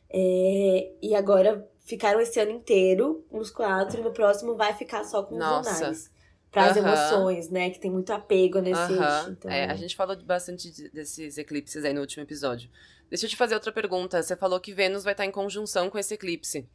É, 0.08 0.92
e 1.02 1.14
agora 1.14 1.68
ficaram 1.84 2.20
esse 2.20 2.38
ano 2.38 2.52
inteiro, 2.52 3.24
uns 3.30 3.50
quatro. 3.50 4.00
E 4.00 4.02
no 4.02 4.12
próximo 4.12 4.54
vai 4.54 4.72
ficar 4.74 5.04
só 5.04 5.24
com 5.24 5.36
Nossa. 5.36 5.70
os 5.70 5.76
lunares 5.76 6.12
para 6.52 6.66
as 6.66 6.76
emoções, 6.76 7.48
né? 7.48 7.70
Que 7.70 7.80
tem 7.80 7.90
muito 7.90 8.12
apego 8.12 8.60
nesse 8.60 8.92
eixo. 8.92 9.30
Então... 9.30 9.50
É, 9.50 9.64
a 9.64 9.74
gente 9.74 9.96
falou 9.96 10.14
bastante 10.22 10.70
desses 10.90 11.38
eclipses 11.38 11.84
aí 11.84 11.94
no 11.94 12.02
último 12.02 12.22
episódio. 12.22 12.70
Deixa 13.08 13.26
eu 13.26 13.30
te 13.30 13.36
fazer 13.36 13.54
outra 13.54 13.72
pergunta. 13.72 14.22
Você 14.22 14.36
falou 14.36 14.60
que 14.60 14.72
Vênus 14.72 15.02
vai 15.02 15.14
estar 15.14 15.24
em 15.24 15.30
conjunção 15.30 15.90
com 15.90 15.98
esse 15.98 16.14
eclipse. 16.14 16.68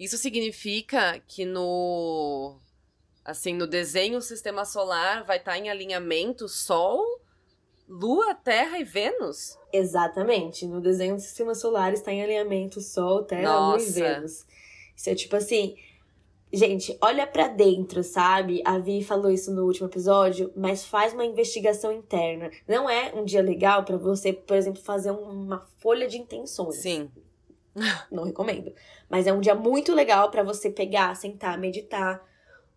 Isso 0.00 0.16
significa 0.16 1.22
que 1.28 1.44
no 1.44 2.58
assim, 3.22 3.52
no 3.52 3.66
desenho 3.66 4.22
sistema 4.22 4.64
solar 4.64 5.24
vai 5.24 5.36
estar 5.36 5.58
em 5.58 5.68
alinhamento 5.68 6.48
Sol, 6.48 7.04
Lua, 7.86 8.34
Terra 8.34 8.78
e 8.78 8.84
Vênus? 8.84 9.58
Exatamente. 9.70 10.66
No 10.66 10.80
desenho 10.80 11.16
do 11.16 11.20
sistema 11.20 11.54
solar 11.54 11.92
está 11.92 12.10
em 12.10 12.22
alinhamento 12.22 12.80
Sol, 12.80 13.24
Terra, 13.24 13.42
Nossa. 13.42 13.76
Lua 13.76 13.88
e 13.88 13.92
Vênus. 13.92 14.46
Isso 14.96 15.10
é 15.10 15.14
tipo 15.14 15.36
assim, 15.36 15.76
Gente, 16.52 16.98
olha 17.00 17.28
para 17.28 17.46
dentro, 17.46 18.02
sabe? 18.02 18.60
A 18.64 18.76
Vi 18.76 19.04
falou 19.04 19.30
isso 19.30 19.54
no 19.54 19.64
último 19.64 19.86
episódio, 19.86 20.52
mas 20.56 20.84
faz 20.84 21.12
uma 21.12 21.24
investigação 21.24 21.92
interna. 21.92 22.50
Não 22.66 22.90
é 22.90 23.14
um 23.14 23.24
dia 23.24 23.40
legal 23.40 23.84
para 23.84 23.96
você, 23.96 24.32
por 24.32 24.56
exemplo, 24.56 24.82
fazer 24.82 25.12
uma 25.12 25.60
folha 25.78 26.08
de 26.08 26.18
intenções. 26.18 26.76
Sim. 26.76 27.08
Não 28.10 28.24
recomendo. 28.24 28.72
Mas 29.08 29.26
é 29.26 29.32
um 29.32 29.40
dia 29.40 29.54
muito 29.54 29.94
legal 29.94 30.30
para 30.30 30.42
você 30.42 30.70
pegar, 30.70 31.14
sentar, 31.14 31.58
meditar. 31.58 32.22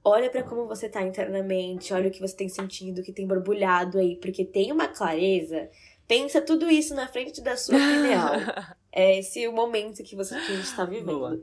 Olha 0.03 0.29
para 0.29 0.43
como 0.43 0.67
você 0.67 0.89
tá 0.89 1.01
internamente, 1.01 1.93
olha 1.93 2.09
o 2.09 2.11
que 2.11 2.19
você 2.19 2.35
tem 2.35 2.49
sentido, 2.49 2.99
o 2.99 3.03
que 3.03 3.13
tem 3.13 3.25
borbulhado 3.25 3.97
aí, 3.99 4.17
porque 4.17 4.43
tem 4.43 4.71
uma 4.71 4.87
clareza. 4.87 5.69
Pensa 6.07 6.41
tudo 6.41 6.69
isso 6.69 6.93
na 6.93 7.07
frente 7.07 7.41
da 7.41 7.55
sua 7.55 7.77
pineal. 7.77 8.33
é 8.91 9.19
esse 9.19 9.47
o 9.47 9.53
momento 9.53 10.03
que 10.03 10.15
você 10.15 10.39
que 10.41 10.51
a 10.51 10.55
gente 10.55 10.75
tá 10.75 10.83
vivendo. 10.83 11.05
Boa. 11.05 11.41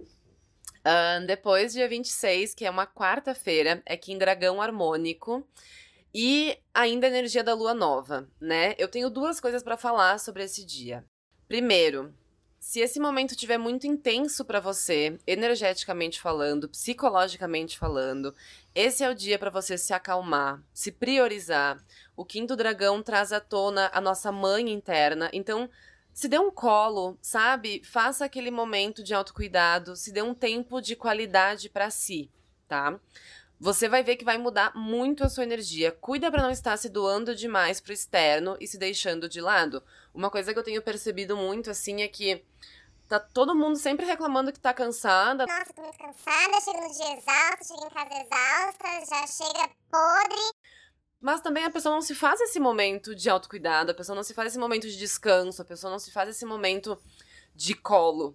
Uh, 0.81 1.27
depois, 1.27 1.73
dia 1.73 1.89
26, 1.89 2.55
que 2.55 2.65
é 2.65 2.71
uma 2.71 2.87
quarta-feira, 2.87 3.83
é 3.87 3.97
que 3.97 4.13
em 4.13 4.19
Dragão 4.19 4.61
Harmônico. 4.61 5.47
E 6.13 6.59
ainda 6.75 7.07
a 7.07 7.11
energia 7.11 7.45
da 7.45 7.55
lua 7.55 7.73
nova, 7.73 8.29
né? 8.41 8.75
Eu 8.79 8.89
tenho 8.89 9.09
duas 9.09 9.41
coisas 9.41 9.63
para 9.63 9.77
falar 9.77 10.19
sobre 10.19 10.43
esse 10.43 10.65
dia. 10.67 11.05
Primeiro, 11.47 12.13
se 12.61 12.79
esse 12.79 13.01
momento 13.01 13.35
tiver 13.35 13.57
muito 13.57 13.87
intenso 13.87 14.45
para 14.45 14.61
você, 14.61 15.19
energeticamente 15.27 16.21
falando, 16.21 16.69
psicologicamente 16.69 17.79
falando, 17.79 18.35
esse 18.75 19.03
é 19.03 19.09
o 19.09 19.15
dia 19.15 19.39
para 19.39 19.49
você 19.49 19.79
se 19.79 19.95
acalmar, 19.95 20.63
se 20.73 20.93
priorizar. 20.93 21.83
O 22.15 22.23
quinto 22.23 22.55
dragão 22.55 23.03
traz 23.03 23.33
à 23.33 23.41
tona 23.41 23.91
a 23.95 24.01
nossa 24.01 24.31
mãe 24.31 24.71
interna, 24.71 25.31
então 25.33 25.71
se 26.13 26.29
dê 26.29 26.39
um 26.39 26.51
colo, 26.51 27.17
sabe? 27.23 27.83
Faça 27.83 28.27
aquele 28.27 28.51
momento 28.51 29.03
de 29.03 29.15
autocuidado, 29.15 29.97
se 29.97 30.13
dê 30.13 30.21
um 30.21 30.35
tempo 30.35 30.83
de 30.83 30.95
qualidade 30.95 31.71
para 31.71 31.89
si, 31.89 32.31
tá? 32.69 33.01
Você 33.61 33.91
vai 33.91 34.03
ver 34.03 34.17
que 34.17 34.25
vai 34.25 34.39
mudar 34.39 34.75
muito 34.75 35.23
a 35.23 35.29
sua 35.29 35.45
energia. 35.45 35.93
Cuida 35.93 36.31
para 36.31 36.43
não 36.43 36.51
estar 36.51 36.79
se 36.79 36.89
doando 36.89 37.37
demais 37.37 37.79
pro 37.79 37.93
externo 37.93 38.57
e 38.59 38.67
se 38.67 38.79
deixando 38.79 39.29
de 39.29 39.39
lado. 39.39 39.83
Uma 40.15 40.31
coisa 40.31 40.51
que 40.51 40.59
eu 40.59 40.63
tenho 40.63 40.81
percebido 40.81 41.37
muito 41.37 41.71
assim 41.71 42.01
é 42.01 42.09
que 42.09 42.43
tá 43.07 43.21
todo 43.21 43.55
mundo 43.55 43.77
sempre 43.77 44.07
reclamando 44.07 44.51
que 44.51 44.59
tá 44.59 44.73
cansada. 44.73 45.45
Nossa, 45.45 45.75
tô 45.75 45.83
muito 45.83 45.99
cansada, 45.99 46.61
chego 46.65 46.81
no 46.81 46.95
dia 46.95 47.19
exausto, 47.19 47.67
chego 47.67 47.87
em 47.87 47.91
casa 47.91 48.15
exausta, 48.15 49.15
já 49.15 49.27
chega 49.27 49.71
podre. 49.91 50.51
Mas 51.21 51.43
também 51.43 51.65
a 51.67 51.71
pessoa 51.71 51.95
não 51.95 52.01
se 52.01 52.15
faz 52.15 52.41
esse 52.41 52.59
momento 52.59 53.15
de 53.15 53.29
autocuidado, 53.29 53.91
a 53.91 53.95
pessoa 53.95 54.17
não 54.17 54.23
se 54.23 54.33
faz 54.33 54.49
esse 54.49 54.59
momento 54.59 54.89
de 54.89 54.97
descanso, 54.97 55.61
a 55.61 55.67
pessoa 55.67 55.91
não 55.91 55.99
se 55.99 56.11
faz 56.11 56.31
esse 56.31 56.47
momento 56.47 56.99
de 57.55 57.75
colo, 57.75 58.35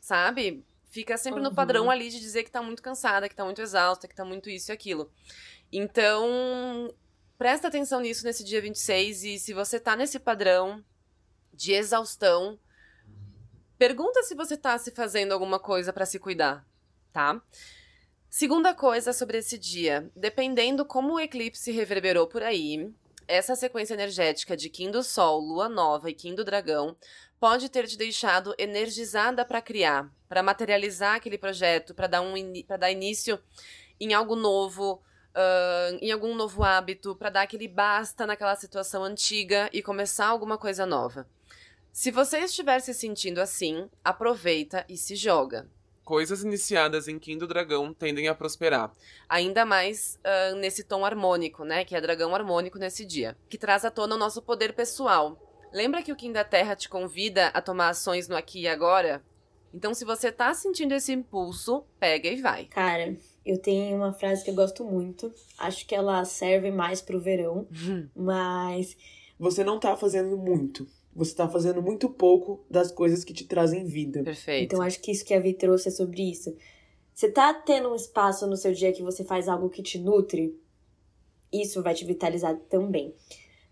sabe? 0.00 0.64
Fica 0.90 1.16
sempre 1.16 1.40
no 1.40 1.48
Uhum. 1.50 1.54
padrão 1.54 1.90
ali 1.90 2.10
de 2.10 2.20
dizer 2.20 2.44
que 2.44 2.50
tá 2.50 2.60
muito 2.62 2.82
cansada, 2.82 3.28
que 3.28 3.34
tá 3.34 3.44
muito 3.44 3.62
exausta, 3.62 4.06
que 4.06 4.14
tá 4.14 4.24
muito 4.24 4.50
isso 4.50 4.70
e 4.70 4.74
aquilo. 4.74 5.10
Então, 5.72 6.92
presta 7.38 7.68
atenção 7.68 8.00
nisso 8.00 8.24
nesse 8.24 8.44
dia 8.44 8.60
26 8.60 9.24
e 9.24 9.38
se 9.38 9.54
você 9.54 9.80
tá 9.80 9.96
nesse 9.96 10.18
padrão 10.18 10.84
de 11.54 11.72
exaustão, 11.72 12.58
pergunta 13.78 14.22
se 14.22 14.34
você 14.34 14.56
tá 14.56 14.76
se 14.78 14.90
fazendo 14.90 15.32
alguma 15.32 15.58
coisa 15.58 15.92
pra 15.92 16.04
se 16.04 16.18
cuidar, 16.18 16.66
tá? 17.12 17.40
Segunda 18.28 18.74
coisa 18.74 19.12
sobre 19.12 19.38
esse 19.38 19.58
dia, 19.58 20.10
dependendo 20.14 20.84
como 20.84 21.14
o 21.14 21.20
eclipse 21.20 21.70
reverberou 21.72 22.26
por 22.28 22.42
aí, 22.42 22.92
essa 23.26 23.54
sequência 23.56 23.94
energética 23.94 24.56
de 24.56 24.68
Kim 24.68 24.90
do 24.90 25.02
Sol, 25.02 25.40
Lua 25.40 25.68
Nova 25.68 26.10
e 26.10 26.14
Kim 26.14 26.34
do 26.34 26.44
Dragão 26.44 26.96
pode 27.38 27.68
ter 27.68 27.86
te 27.86 27.96
deixado 27.96 28.54
energizada 28.58 29.44
para 29.44 29.62
criar, 29.62 30.10
para 30.30 30.44
materializar 30.44 31.16
aquele 31.16 31.36
projeto, 31.36 31.92
para 31.92 32.06
dar 32.06 32.20
um 32.20 32.32
para 32.62 32.76
dar 32.76 32.90
início 32.92 33.36
em 33.98 34.14
algo 34.14 34.36
novo, 34.36 35.02
ahn, 35.34 35.98
em 36.00 36.12
algum 36.12 36.36
novo 36.36 36.62
hábito, 36.62 37.16
para 37.16 37.30
dar 37.30 37.42
aquele 37.42 37.66
basta 37.66 38.24
naquela 38.24 38.54
situação 38.54 39.02
antiga 39.02 39.68
e 39.72 39.82
começar 39.82 40.28
alguma 40.28 40.56
coisa 40.56 40.86
nova. 40.86 41.26
Se 41.92 42.12
você 42.12 42.38
estiver 42.38 42.78
se 42.78 42.94
sentindo 42.94 43.40
assim, 43.40 43.90
aproveita 44.04 44.84
e 44.88 44.96
se 44.96 45.16
joga. 45.16 45.66
Coisas 46.04 46.44
iniciadas 46.44 47.08
em 47.08 47.18
Kim 47.18 47.36
do 47.36 47.48
Dragão 47.48 47.92
tendem 47.92 48.28
a 48.28 48.34
prosperar. 48.34 48.92
Ainda 49.28 49.66
mais 49.66 50.16
ah, 50.22 50.54
nesse 50.54 50.84
tom 50.84 51.04
harmônico, 51.04 51.64
né? 51.64 51.84
Que 51.84 51.96
é 51.96 52.00
dragão 52.00 52.32
harmônico 52.36 52.78
nesse 52.78 53.04
dia. 53.04 53.36
Que 53.48 53.58
traz 53.58 53.84
à 53.84 53.90
tona 53.90 54.14
o 54.14 54.18
nosso 54.18 54.40
poder 54.40 54.74
pessoal. 54.74 55.36
Lembra 55.72 56.02
que 56.04 56.12
o 56.12 56.16
Kim 56.16 56.30
da 56.30 56.44
Terra 56.44 56.76
te 56.76 56.88
convida 56.88 57.48
a 57.48 57.60
tomar 57.60 57.88
ações 57.88 58.28
no 58.28 58.36
aqui 58.36 58.62
e 58.62 58.68
agora? 58.68 59.22
Então, 59.72 59.94
se 59.94 60.04
você 60.04 60.32
tá 60.32 60.52
sentindo 60.52 60.94
esse 60.94 61.12
impulso, 61.12 61.84
pega 61.98 62.28
e 62.28 62.40
vai. 62.40 62.64
Cara, 62.66 63.16
eu 63.44 63.58
tenho 63.58 63.96
uma 63.96 64.12
frase 64.12 64.44
que 64.44 64.50
eu 64.50 64.54
gosto 64.54 64.84
muito. 64.84 65.32
Acho 65.58 65.86
que 65.86 65.94
ela 65.94 66.24
serve 66.24 66.70
mais 66.70 67.00
pro 67.00 67.20
verão, 67.20 67.66
mas 68.14 68.96
Você 69.38 69.64
não 69.64 69.80
tá 69.80 69.96
fazendo 69.96 70.36
muito. 70.36 70.86
Você 71.16 71.34
tá 71.34 71.48
fazendo 71.48 71.82
muito 71.82 72.10
pouco 72.10 72.62
das 72.70 72.92
coisas 72.92 73.24
que 73.24 73.32
te 73.32 73.46
trazem 73.46 73.84
vida. 73.86 74.22
Perfeito. 74.22 74.64
Então 74.64 74.82
acho 74.82 75.00
que 75.00 75.10
isso 75.10 75.24
que 75.24 75.32
a 75.32 75.40
Vi 75.40 75.54
trouxe 75.54 75.88
é 75.88 75.90
sobre 75.90 76.30
isso. 76.30 76.54
Você 77.14 77.30
tá 77.30 77.52
tendo 77.54 77.90
um 77.90 77.94
espaço 77.94 78.46
no 78.46 78.56
seu 78.56 78.72
dia 78.72 78.92
que 78.92 79.02
você 79.02 79.24
faz 79.24 79.48
algo 79.48 79.70
que 79.70 79.82
te 79.82 79.98
nutre? 79.98 80.54
Isso 81.50 81.82
vai 81.82 81.94
te 81.94 82.04
vitalizar 82.04 82.54
também. 82.68 83.14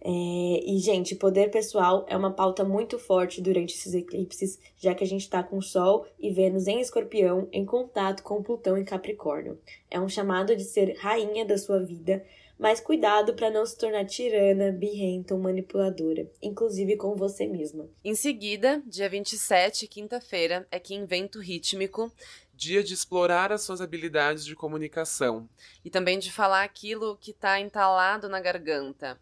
É, 0.00 0.10
e, 0.10 0.78
gente, 0.78 1.16
poder 1.16 1.50
pessoal 1.50 2.06
é 2.08 2.16
uma 2.16 2.32
pauta 2.32 2.62
muito 2.64 2.98
forte 2.98 3.40
durante 3.40 3.74
esses 3.74 3.94
eclipses, 3.94 4.58
já 4.76 4.94
que 4.94 5.02
a 5.02 5.06
gente 5.06 5.28
tá 5.28 5.42
com 5.42 5.60
Sol 5.60 6.06
e 6.18 6.30
Vênus 6.30 6.66
em 6.68 6.80
Escorpião 6.80 7.48
em 7.52 7.64
contato 7.64 8.22
com 8.22 8.42
Plutão 8.42 8.78
em 8.78 8.84
Capricórnio. 8.84 9.58
É 9.90 10.00
um 10.00 10.08
chamado 10.08 10.54
de 10.54 10.64
ser 10.64 10.96
rainha 10.98 11.44
da 11.44 11.58
sua 11.58 11.80
vida, 11.80 12.24
mas 12.58 12.80
cuidado 12.80 13.34
para 13.34 13.50
não 13.50 13.64
se 13.66 13.76
tornar 13.76 14.04
tirana, 14.04 14.72
birrenta 14.72 15.34
ou 15.34 15.40
manipuladora, 15.40 16.30
inclusive 16.42 16.96
com 16.96 17.14
você 17.14 17.46
mesma. 17.46 17.88
Em 18.04 18.14
seguida, 18.14 18.82
dia 18.86 19.08
27, 19.08 19.86
quinta-feira, 19.86 20.66
é 20.70 20.78
Kim 20.78 21.04
Vento 21.04 21.40
Rítmico 21.40 22.12
Dia 22.58 22.82
de 22.82 22.92
explorar 22.92 23.52
as 23.52 23.62
suas 23.62 23.80
habilidades 23.80 24.44
de 24.44 24.56
comunicação. 24.56 25.48
e 25.84 25.88
também 25.88 26.18
de 26.18 26.32
falar 26.32 26.64
aquilo 26.64 27.16
que 27.16 27.32
tá 27.32 27.60
entalado 27.60 28.28
na 28.28 28.40
garganta. 28.40 29.16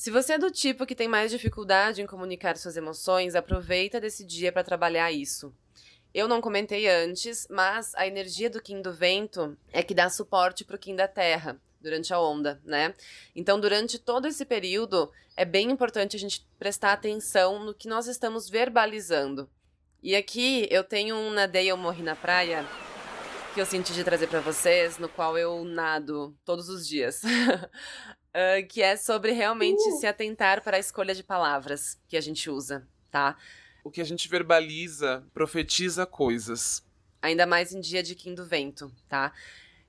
Se 0.00 0.10
você 0.10 0.32
é 0.32 0.38
do 0.38 0.50
tipo 0.50 0.86
que 0.86 0.94
tem 0.94 1.06
mais 1.06 1.30
dificuldade 1.30 2.00
em 2.00 2.06
comunicar 2.06 2.56
suas 2.56 2.74
emoções, 2.74 3.34
aproveita 3.34 4.00
desse 4.00 4.24
dia 4.24 4.50
para 4.50 4.64
trabalhar 4.64 5.12
isso. 5.12 5.54
Eu 6.14 6.26
não 6.26 6.40
comentei 6.40 6.88
antes, 6.88 7.46
mas 7.50 7.94
a 7.94 8.06
energia 8.06 8.48
do 8.48 8.62
Kim 8.62 8.80
do 8.80 8.94
Vento 8.94 9.58
é 9.70 9.82
que 9.82 9.92
dá 9.92 10.08
suporte 10.08 10.64
pro 10.64 10.78
Kim 10.78 10.96
da 10.96 11.06
Terra 11.06 11.60
durante 11.82 12.14
a 12.14 12.18
onda, 12.18 12.62
né? 12.64 12.94
Então, 13.36 13.60
durante 13.60 13.98
todo 13.98 14.26
esse 14.26 14.46
período, 14.46 15.12
é 15.36 15.44
bem 15.44 15.70
importante 15.70 16.16
a 16.16 16.18
gente 16.18 16.48
prestar 16.58 16.94
atenção 16.94 17.62
no 17.62 17.74
que 17.74 17.86
nós 17.86 18.06
estamos 18.06 18.48
verbalizando. 18.48 19.50
E 20.02 20.16
aqui 20.16 20.66
eu 20.70 20.82
tenho 20.82 21.14
um 21.14 21.30
Nadei 21.30 21.70
Eu 21.70 21.76
Morri 21.76 22.02
na 22.02 22.16
Praia 22.16 22.64
que 23.52 23.60
eu 23.60 23.66
senti 23.66 23.92
de 23.92 24.04
trazer 24.04 24.28
pra 24.28 24.40
vocês, 24.40 24.96
no 24.96 25.08
qual 25.08 25.36
eu 25.36 25.64
nado 25.64 26.34
todos 26.44 26.68
os 26.68 26.86
dias. 26.86 27.20
Ah, 28.32 28.62
que 28.62 28.82
é 28.82 28.96
sobre 28.96 29.32
realmente 29.32 29.82
se 29.98 30.06
atentar 30.06 30.62
para 30.62 30.76
a 30.76 30.80
escolha 30.80 31.14
de 31.14 31.22
palavras 31.22 32.00
que 32.08 32.16
a 32.16 32.20
gente 32.20 32.48
usa, 32.48 32.86
tá? 33.10 33.36
O 33.82 33.90
que 33.90 34.00
a 34.00 34.04
gente 34.04 34.28
verbaliza 34.28 35.24
profetiza 35.34 36.06
coisas. 36.06 36.84
Ainda 37.20 37.46
mais 37.46 37.72
em 37.72 37.80
dia 37.80 38.02
de 38.02 38.14
Kim 38.14 38.34
do 38.34 38.46
Vento, 38.46 38.92
tá? 39.08 39.32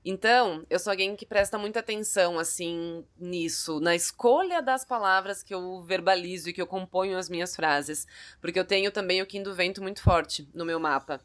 Então, 0.04 0.66
eu 0.68 0.80
sou 0.80 0.90
alguém 0.90 1.14
que 1.14 1.24
presta 1.24 1.56
muita 1.56 1.78
atenção, 1.78 2.36
assim, 2.36 3.04
nisso, 3.16 3.78
na 3.78 3.94
escolha 3.94 4.60
das 4.60 4.84
palavras 4.84 5.44
que 5.44 5.54
eu 5.54 5.80
verbalizo 5.82 6.50
e 6.50 6.52
que 6.52 6.60
eu 6.60 6.66
componho 6.66 7.16
as 7.16 7.28
minhas 7.28 7.54
frases. 7.54 8.04
Porque 8.40 8.58
eu 8.58 8.64
tenho 8.64 8.90
também 8.90 9.22
o 9.22 9.26
Kim 9.26 9.44
do 9.44 9.54
Vento 9.54 9.80
muito 9.80 10.02
forte 10.02 10.48
no 10.52 10.64
meu 10.64 10.80
mapa. 10.80 11.20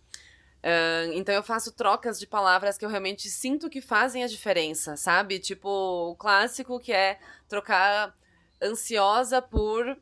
Ahn, 0.64 1.14
então 1.14 1.34
eu 1.34 1.44
faço 1.44 1.72
trocas 1.72 2.20
de 2.20 2.28
palavras 2.28 2.78
que 2.78 2.86
eu 2.86 2.90
realmente 2.90 3.30
sinto 3.30 3.70
que 3.70 3.82
fazem 3.82 4.24
a 4.24 4.28
diferença, 4.28 4.98
sabe? 4.98 5.40
Tipo, 5.40 5.70
o 5.70 6.16
clássico 6.16 6.80
que 6.80 6.92
é 6.92 7.20
trocar 7.48 8.16
ansiosa 8.62 9.42
por 9.42 9.98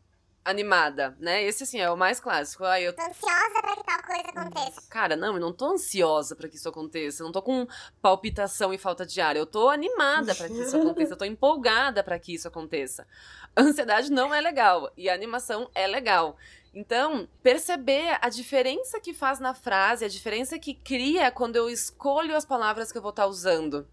animada, 0.45 1.17
né? 1.19 1.43
Esse, 1.43 1.63
assim, 1.63 1.79
é 1.79 1.89
o 1.89 1.97
mais 1.97 2.19
clássico. 2.19 2.63
Ah, 2.63 2.79
eu 2.79 2.93
Tô 2.95 3.01
ansiosa 3.01 3.61
pra 3.61 3.75
que 3.75 3.83
tal 3.83 4.03
coisa 4.03 4.29
aconteça. 4.29 4.81
Cara, 4.89 5.15
não, 5.15 5.33
eu 5.33 5.39
não 5.39 5.51
tô 5.51 5.65
ansiosa 5.73 6.35
pra 6.35 6.47
que 6.47 6.55
isso 6.55 6.69
aconteça. 6.69 7.23
Eu 7.23 7.25
não 7.25 7.33
tô 7.33 7.41
com 7.41 7.67
palpitação 7.99 8.71
e 8.71 8.77
falta 8.77 9.05
de 9.05 9.19
ar. 9.19 9.35
Eu 9.35 9.47
tô 9.47 9.69
animada 9.69 10.35
pra 10.35 10.47
que 10.47 10.61
isso 10.61 10.77
aconteça. 10.77 11.13
Eu 11.13 11.17
tô 11.17 11.25
empolgada 11.25 12.03
pra 12.03 12.19
que 12.19 12.35
isso 12.35 12.47
aconteça. 12.47 13.07
A 13.55 13.61
ansiedade 13.63 14.11
não 14.11 14.33
é 14.33 14.41
legal 14.41 14.91
e 14.97 15.09
a 15.09 15.13
animação 15.13 15.69
é 15.73 15.87
legal. 15.87 16.37
Então, 16.73 17.25
perceber 17.41 18.17
a 18.21 18.27
diferença 18.27 18.99
que 18.99 19.13
faz 19.13 19.39
na 19.39 19.53
frase, 19.53 20.03
a 20.03 20.09
diferença 20.09 20.59
que 20.59 20.73
cria 20.73 21.31
quando 21.31 21.55
eu 21.55 21.69
escolho 21.69 22.35
as 22.35 22.43
palavras 22.45 22.91
que 22.91 22.97
eu 22.97 23.01
vou 23.01 23.11
estar 23.11 23.27
usando. 23.27 23.87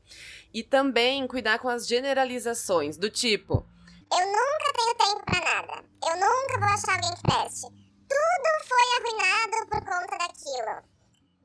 E 0.52 0.64
também 0.64 1.24
cuidar 1.28 1.60
com 1.60 1.68
as 1.68 1.86
generalizações, 1.86 2.96
do 2.96 3.08
tipo, 3.08 3.64
Eu 4.12 4.26
nunca 4.26 4.72
tenho 4.76 4.94
tempo 4.96 5.24
pra 5.24 5.40
nada. 5.40 5.84
Eu 6.04 6.16
nunca 6.16 6.58
vou 6.58 6.68
achar 6.68 6.96
alguém 6.96 7.14
que 7.14 7.22
preste. 7.22 7.68
Tudo 8.08 8.48
foi 8.66 8.86
arruinado 8.98 9.68
por 9.68 9.80
conta 9.80 10.18
daquilo. 10.18 10.82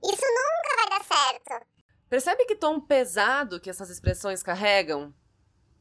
Isso 0.03 0.25
nunca 0.25 0.75
vai 0.75 0.89
dar 0.89 1.03
certo. 1.05 1.65
Percebe 2.09 2.45
que 2.45 2.55
tom 2.55 2.79
pesado 2.79 3.59
que 3.59 3.69
essas 3.69 3.89
expressões 3.89 4.41
carregam? 4.41 5.13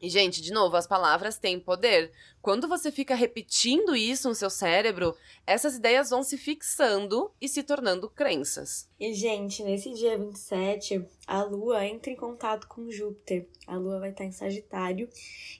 E, 0.01 0.11
gente, 0.11 0.43
de 0.43 0.53
novo, 0.53 0.77
as 0.77 0.87
palavras 0.87 1.39
têm 1.39 1.59
poder. 1.59 2.13
Quando 2.43 2.69
você 2.69 2.93
fica 2.93 3.15
repetindo 3.15 3.97
isso 3.97 4.29
no 4.29 4.35
seu 4.35 4.51
cérebro, 4.51 5.17
essas 5.47 5.77
ideias 5.77 6.11
vão 6.11 6.23
se 6.23 6.37
fixando 6.37 7.31
e 7.41 7.49
se 7.49 7.63
tornando 7.63 8.09
crenças. 8.09 8.89
E, 9.01 9.15
gente, 9.15 9.63
nesse 9.63 9.93
dia 9.95 10.19
27, 10.19 11.05
a 11.27 11.43
Lua 11.43 11.87
entra 11.87 12.11
em 12.11 12.17
contato 12.17 12.69
com 12.69 12.91
Júpiter. 12.91 13.49
A 13.67 13.77
Lua 13.77 13.99
vai 13.99 14.11
estar 14.11 14.25
em 14.25 14.33
Sagitário 14.33 15.09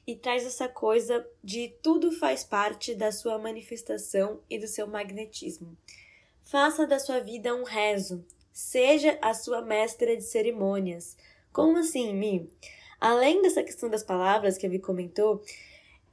e 0.07 0.15
traz 0.15 0.45
essa 0.45 0.69
coisa 0.69 1.27
de 1.43 1.75
tudo 1.83 2.13
faz 2.13 2.45
parte 2.45 2.95
da 2.95 3.11
sua 3.11 3.39
manifestação 3.39 4.41
e 4.49 4.59
do 4.59 4.69
seu 4.69 4.87
magnetismo. 4.87 5.77
Faça 6.43 6.87
da 6.87 6.99
sua 6.99 7.21
vida 7.21 7.55
um 7.55 7.65
rezo. 7.65 8.25
Seja 8.53 9.19
a 9.21 9.35
sua 9.35 9.61
mestra 9.61 10.17
de 10.17 10.23
cerimônias. 10.23 11.17
Como 11.53 11.79
assim, 11.79 12.15
Mi? 12.15 12.49
Além 13.01 13.43
dessa 13.43 13.63
questão 13.63 13.89
das 13.89 14.03
palavras 14.03 14.57
que 14.57 14.67
a 14.67 14.69
Vi 14.69 14.79
comentou, 14.79 15.43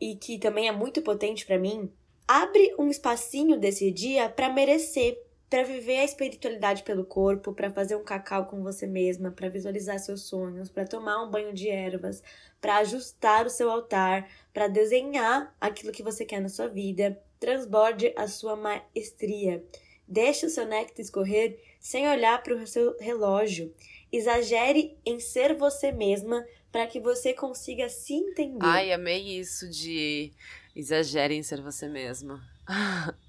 e 0.04 0.16
que 0.16 0.38
também 0.38 0.68
é 0.68 0.72
muito 0.72 1.02
potente 1.02 1.46
para 1.46 1.58
mim, 1.58 1.90
abre 2.28 2.76
um 2.78 2.90
espacinho 2.90 3.58
desse 3.58 3.90
dia 3.90 4.28
para 4.28 4.50
merecer, 4.50 5.18
para 5.50 5.64
viver 5.64 6.00
a 6.00 6.04
espiritualidade 6.04 6.84
pelo 6.84 7.06
corpo, 7.06 7.54
para 7.54 7.72
fazer 7.72 7.96
um 7.96 8.04
cacau 8.04 8.48
com 8.48 8.62
você 8.62 8.86
mesma, 8.86 9.32
para 9.32 9.48
visualizar 9.48 9.98
seus 10.00 10.24
sonhos, 10.24 10.70
para 10.70 10.86
tomar 10.86 11.24
um 11.24 11.32
banho 11.32 11.54
de 11.54 11.70
ervas, 11.70 12.22
para 12.60 12.78
ajustar 12.78 13.46
o 13.46 13.50
seu 13.50 13.70
altar, 13.70 14.30
para 14.54 14.68
desenhar 14.68 15.56
aquilo 15.62 15.94
que 15.94 16.04
você 16.04 16.26
quer 16.26 16.42
na 16.42 16.50
sua 16.50 16.68
vida. 16.68 17.18
Transborde 17.40 18.12
a 18.18 18.28
sua 18.28 18.58
maestria. 18.58 19.64
Deixe 20.06 20.46
o 20.46 20.50
seu 20.50 20.66
néctar 20.66 21.00
escorrer 21.00 21.60
sem 21.80 22.10
olhar 22.10 22.44
para 22.44 22.56
o 22.56 22.68
seu 22.68 22.98
relógio. 23.00 23.74
Exagere 24.12 24.98
em 25.06 25.20
ser 25.20 25.56
você 25.56 25.94
mesma 25.94 26.46
para 26.74 26.88
que 26.88 27.00
você 27.00 27.34
consiga 27.34 27.88
se 27.88 28.16
entender. 28.16 28.66
Ai, 28.66 28.92
amei 28.92 29.38
isso 29.40 29.70
de 29.70 30.34
exagere 30.76 31.36
em 31.36 31.44
ser 31.44 31.62
você 31.62 31.88
mesma. 31.88 32.44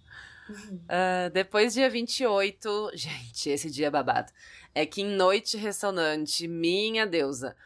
Ah, 0.87 1.31
depois, 1.33 1.73
dia 1.73 1.89
28, 1.89 2.91
gente, 2.93 3.49
esse 3.49 3.71
dia 3.71 3.87
é 3.87 3.91
babado. 3.91 4.31
É 4.75 4.85
que 4.85 5.01
em 5.01 5.07
noite 5.07 5.57
ressonante, 5.57 6.47
minha 6.47 7.07
deusa. 7.07 7.57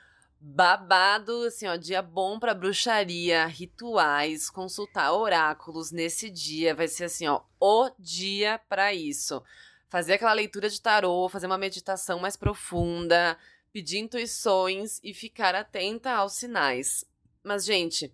Babado, 0.40 1.42
assim, 1.42 1.66
ó, 1.66 1.74
dia 1.74 2.00
bom 2.00 2.38
pra 2.38 2.54
bruxaria, 2.54 3.46
rituais, 3.46 4.48
consultar 4.48 5.12
oráculos 5.12 5.90
nesse 5.90 6.30
dia. 6.30 6.72
Vai 6.72 6.86
ser 6.86 7.06
assim, 7.06 7.26
ó, 7.26 7.40
o 7.60 7.90
dia 7.98 8.60
pra 8.68 8.94
isso. 8.94 9.42
fazer 9.88 10.12
aquela 10.12 10.32
leitura 10.32 10.70
de 10.70 10.80
tarô, 10.80 11.28
fazer 11.28 11.46
uma 11.46 11.58
meditação 11.58 12.20
mais 12.20 12.36
profunda, 12.36 13.36
pedir 13.72 13.98
intuições 13.98 15.00
e 15.02 15.12
ficar 15.12 15.54
atenta 15.54 16.12
aos 16.12 16.34
sinais. 16.34 17.04
Mas, 17.42 17.64
gente, 17.64 18.12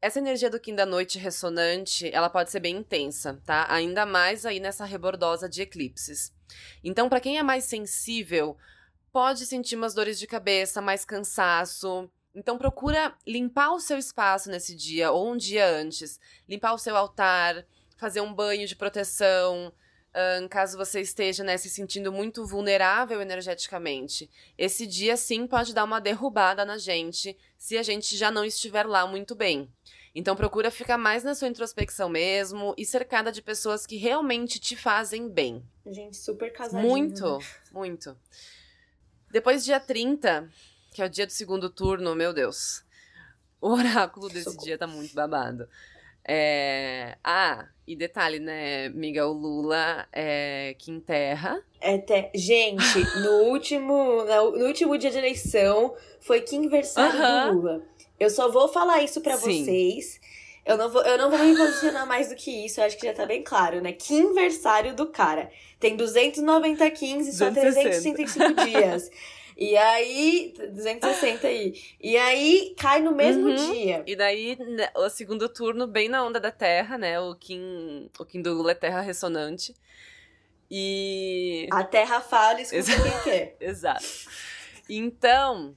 essa 0.00 0.18
energia 0.18 0.50
do 0.50 0.58
Kim 0.58 0.74
da 0.74 0.84
noite 0.84 1.18
ressonante, 1.18 2.10
ela 2.12 2.28
pode 2.28 2.50
ser 2.50 2.60
bem 2.60 2.76
intensa, 2.76 3.40
tá? 3.44 3.66
Ainda 3.70 4.04
mais 4.04 4.44
aí 4.44 4.58
nessa 4.58 4.84
rebordosa 4.84 5.48
de 5.48 5.62
eclipses. 5.62 6.32
Então, 6.82 7.08
para 7.08 7.20
quem 7.20 7.38
é 7.38 7.42
mais 7.42 7.64
sensível, 7.64 8.56
pode 9.12 9.46
sentir 9.46 9.76
umas 9.76 9.94
dores 9.94 10.18
de 10.18 10.26
cabeça, 10.26 10.82
mais 10.82 11.04
cansaço. 11.04 12.10
Então, 12.34 12.58
procura 12.58 13.14
limpar 13.26 13.72
o 13.72 13.80
seu 13.80 13.96
espaço 13.96 14.50
nesse 14.50 14.74
dia 14.74 15.12
ou 15.12 15.32
um 15.32 15.36
dia 15.36 15.68
antes. 15.68 16.18
Limpar 16.48 16.74
o 16.74 16.78
seu 16.78 16.96
altar, 16.96 17.64
fazer 17.96 18.20
um 18.20 18.34
banho 18.34 18.66
de 18.66 18.74
proteção, 18.74 19.72
um, 20.14 20.48
caso 20.48 20.76
você 20.76 21.00
esteja 21.00 21.42
né, 21.42 21.56
se 21.56 21.70
sentindo 21.70 22.12
muito 22.12 22.44
vulnerável 22.46 23.20
energeticamente. 23.20 24.30
Esse 24.58 24.86
dia 24.86 25.16
sim 25.16 25.46
pode 25.46 25.74
dar 25.74 25.84
uma 25.84 26.00
derrubada 26.00 26.64
na 26.64 26.78
gente 26.78 27.36
se 27.56 27.78
a 27.78 27.82
gente 27.82 28.16
já 28.16 28.30
não 28.30 28.44
estiver 28.44 28.86
lá 28.86 29.06
muito 29.06 29.34
bem. 29.34 29.70
Então 30.14 30.36
procura 30.36 30.70
ficar 30.70 30.98
mais 30.98 31.24
na 31.24 31.34
sua 31.34 31.48
introspecção 31.48 32.08
mesmo 32.08 32.74
e 32.76 32.84
cercada 32.84 33.32
de 33.32 33.40
pessoas 33.40 33.86
que 33.86 33.96
realmente 33.96 34.58
te 34.60 34.76
fazem 34.76 35.28
bem. 35.28 35.64
Gente, 35.86 36.16
super 36.16 36.52
casadinho. 36.52 36.86
Muito, 36.86 37.38
né? 37.38 37.44
muito. 37.72 38.16
Depois 39.30 39.64
dia 39.64 39.80
30, 39.80 40.50
que 40.92 41.00
é 41.00 41.06
o 41.06 41.08
dia 41.08 41.26
do 41.26 41.32
segundo 41.32 41.70
turno, 41.70 42.14
meu 42.14 42.34
Deus. 42.34 42.84
O 43.58 43.70
oráculo 43.70 44.28
desse 44.28 44.44
Socorro. 44.44 44.64
dia 44.64 44.76
tá 44.76 44.86
muito 44.86 45.14
babado. 45.14 45.66
É... 46.26 47.16
Ah, 47.24 47.66
e 47.86 47.96
detalhe, 47.96 48.38
né, 48.38 48.86
amiga, 48.86 49.26
o 49.26 49.32
Lula 49.32 50.06
é 50.12 50.74
que 50.78 50.90
enterra. 50.90 51.60
É 51.80 51.98
te- 51.98 52.30
Gente, 52.34 52.98
no 53.20 53.42
último, 53.50 54.24
no 54.24 54.66
último 54.66 54.96
dia 54.96 55.10
de 55.10 55.18
eleição 55.18 55.94
foi 56.20 56.40
que 56.40 56.56
aniversário 56.56 57.20
Aham. 57.20 57.48
do 57.54 57.56
Lula. 57.60 57.82
Eu 58.20 58.30
só 58.30 58.48
vou 58.50 58.68
falar 58.68 59.02
isso 59.02 59.20
pra 59.20 59.36
Sim. 59.36 59.64
vocês. 59.64 60.20
Eu 60.64 60.76
não, 60.76 60.88
vou, 60.88 61.02
eu 61.02 61.18
não 61.18 61.28
vou 61.28 61.40
me 61.40 61.56
posicionar 61.56 62.06
mais 62.06 62.28
do 62.28 62.36
que 62.36 62.64
isso, 62.64 62.80
eu 62.80 62.84
acho 62.84 62.96
que 62.96 63.04
já 63.04 63.12
tá 63.12 63.26
bem 63.26 63.42
claro, 63.42 63.80
né? 63.80 63.90
Que 63.92 64.20
aniversário 64.20 64.94
do 64.94 65.08
cara. 65.08 65.50
Tem 65.80 65.96
290 65.96 66.88
15 66.88 67.30
e 67.30 67.32
só 67.32 67.50
260. 67.50 68.14
365 68.14 68.54
dias. 68.64 69.10
E 69.56 69.76
aí, 69.76 70.52
260 70.72 71.46
aí. 71.46 71.74
E 72.00 72.16
aí 72.16 72.74
cai 72.78 73.00
no 73.00 73.12
mesmo 73.14 73.48
Uhum. 73.48 73.72
dia. 73.72 74.02
E 74.06 74.16
daí, 74.16 74.56
né, 74.58 74.90
o 74.96 75.08
segundo 75.08 75.48
turno, 75.48 75.86
bem 75.86 76.08
na 76.08 76.24
onda 76.24 76.40
da 76.40 76.50
Terra, 76.50 76.96
né? 76.98 77.20
O 77.20 77.34
Kim, 77.34 78.10
o 78.18 78.24
Kim 78.24 78.40
do 78.42 78.52
Lula 78.54 78.72
é 78.72 78.74
Terra 78.74 79.00
ressonante. 79.00 79.74
E. 80.70 81.68
A 81.70 81.84
terra 81.84 82.20
fala, 82.20 82.60
escuta 82.60 82.78
Exato. 82.78 83.02
quem 83.02 83.20
quer. 83.24 83.56
Exato. 83.60 84.04
Então, 84.88 85.76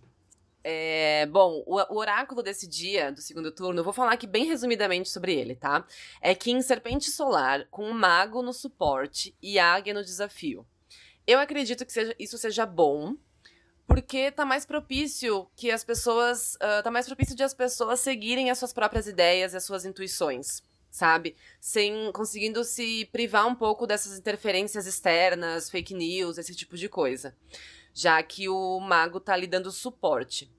é, 0.64 1.26
bom, 1.26 1.64
o, 1.66 1.76
o 1.94 1.98
oráculo 1.98 2.42
desse 2.42 2.66
dia, 2.68 3.12
do 3.12 3.22
segundo 3.22 3.52
turno, 3.52 3.80
eu 3.80 3.84
vou 3.84 3.92
falar 3.94 4.14
aqui 4.14 4.26
bem 4.26 4.46
resumidamente 4.46 5.10
sobre 5.10 5.34
ele, 5.36 5.56
tá? 5.56 5.86
É 6.22 6.34
Kim 6.34 6.62
Serpente 6.62 7.10
Solar, 7.12 7.68
com 7.70 7.86
um 7.86 7.94
mago 7.94 8.42
no 8.42 8.54
suporte 8.54 9.36
e 9.42 9.60
águia 9.60 9.94
no 9.94 10.04
desafio. 10.04 10.66
Eu 11.28 11.40
acredito 11.40 11.86
que 11.86 11.92
seja- 11.92 12.16
isso 12.18 12.38
seja 12.38 12.66
bom, 12.66 13.16
porque 13.88 14.32
tá 14.32 14.46
mais 14.46 14.66
propício 14.66 15.48
que 15.56 15.72
as 15.72 15.84
pessoas. 15.84 16.58
ah, 16.60 16.82
tá 16.84 16.92
mais 16.92 17.06
propício 17.06 17.36
de 17.36 17.44
as 17.44 17.54
pessoas 17.54 18.00
seguirem 18.00 18.50
as 18.50 18.58
suas 18.58 18.74
próprias 18.74 19.08
ideias 19.08 19.54
e 19.54 19.58
as 19.58 19.64
suas 19.64 19.86
intuições. 19.86 20.64
Sabe? 20.90 21.36
Sem 21.60 22.12
conseguindo 22.14 22.64
se 22.64 23.06
privar 23.12 23.46
um 23.48 23.56
pouco 23.56 23.86
dessas 23.86 24.18
interferências 24.18 24.88
externas, 24.88 25.70
fake 25.70 25.94
news, 25.94 26.38
esse 26.38 26.56
tipo 26.56 26.78
de 26.78 26.88
coisa. 26.88 27.36
Já 27.94 28.22
que 28.24 28.48
o 28.48 28.80
mago 28.80 29.20
tá 29.20 29.36
lhe 29.36 29.48
dando 29.48 29.72
suporte. 29.72 30.50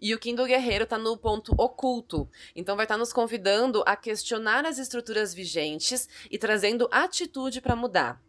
E 0.00 0.14
o 0.14 0.18
Kim 0.18 0.34
do 0.34 0.44
Guerreiro 0.44 0.86
tá 0.86 0.96
no 0.96 1.16
ponto 1.16 1.52
oculto. 1.58 2.28
Então 2.54 2.76
vai 2.76 2.84
estar 2.84 2.96
nos 2.96 3.12
convidando 3.12 3.82
a 3.86 3.96
questionar 3.96 4.64
as 4.64 4.78
estruturas 4.78 5.34
vigentes 5.34 6.08
e 6.30 6.38
trazendo 6.38 6.88
atitude 6.90 7.60
para 7.60 7.74
mudar. 7.76 8.22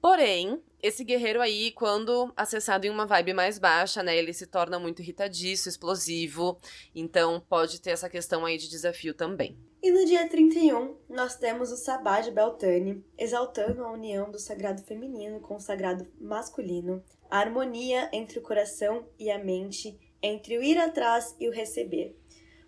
Porém, 0.00 0.62
esse 0.82 1.04
guerreiro 1.04 1.40
aí, 1.40 1.70
quando 1.70 2.32
acessado 2.36 2.84
em 2.84 2.90
uma 2.90 3.06
vibe 3.06 3.32
mais 3.32 3.56
baixa, 3.56 4.02
né, 4.02 4.16
ele 4.16 4.32
se 4.32 4.46
torna 4.48 4.80
muito 4.80 5.00
irritadiço, 5.00 5.68
explosivo. 5.68 6.58
Então 6.92 7.40
pode 7.48 7.80
ter 7.80 7.90
essa 7.90 8.10
questão 8.10 8.44
aí 8.44 8.58
de 8.58 8.68
desafio 8.68 9.14
também. 9.14 9.56
E 9.80 9.92
no 9.92 10.04
dia 10.04 10.28
31, 10.28 10.96
nós 11.08 11.36
temos 11.36 11.70
o 11.70 11.76
Sabá 11.76 12.20
de 12.20 12.32
Beltane, 12.32 13.04
exaltando 13.16 13.84
a 13.84 13.92
união 13.92 14.30
do 14.30 14.38
sagrado 14.38 14.82
feminino 14.82 15.40
com 15.40 15.56
o 15.56 15.60
sagrado 15.60 16.06
masculino, 16.20 17.02
a 17.30 17.38
harmonia 17.38 18.08
entre 18.12 18.40
o 18.40 18.42
coração 18.42 19.06
e 19.18 19.30
a 19.30 19.38
mente, 19.38 19.98
entre 20.20 20.58
o 20.58 20.62
ir 20.62 20.78
atrás 20.78 21.36
e 21.38 21.48
o 21.48 21.52
receber. 21.52 22.16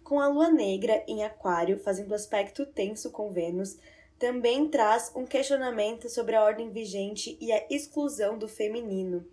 Com 0.02 0.20
a 0.20 0.28
lua 0.28 0.50
negra 0.50 1.02
em 1.08 1.24
Aquário 1.24 1.78
fazendo 1.78 2.14
aspecto 2.14 2.66
tenso 2.66 3.10
com 3.10 3.32
Vênus, 3.32 3.76
também 4.18 4.68
traz 4.68 5.12
um 5.14 5.24
questionamento 5.24 6.08
sobre 6.08 6.34
a 6.34 6.42
ordem 6.42 6.70
vigente 6.70 7.36
e 7.40 7.52
a 7.52 7.66
exclusão 7.70 8.38
do 8.38 8.48
feminino. 8.48 9.26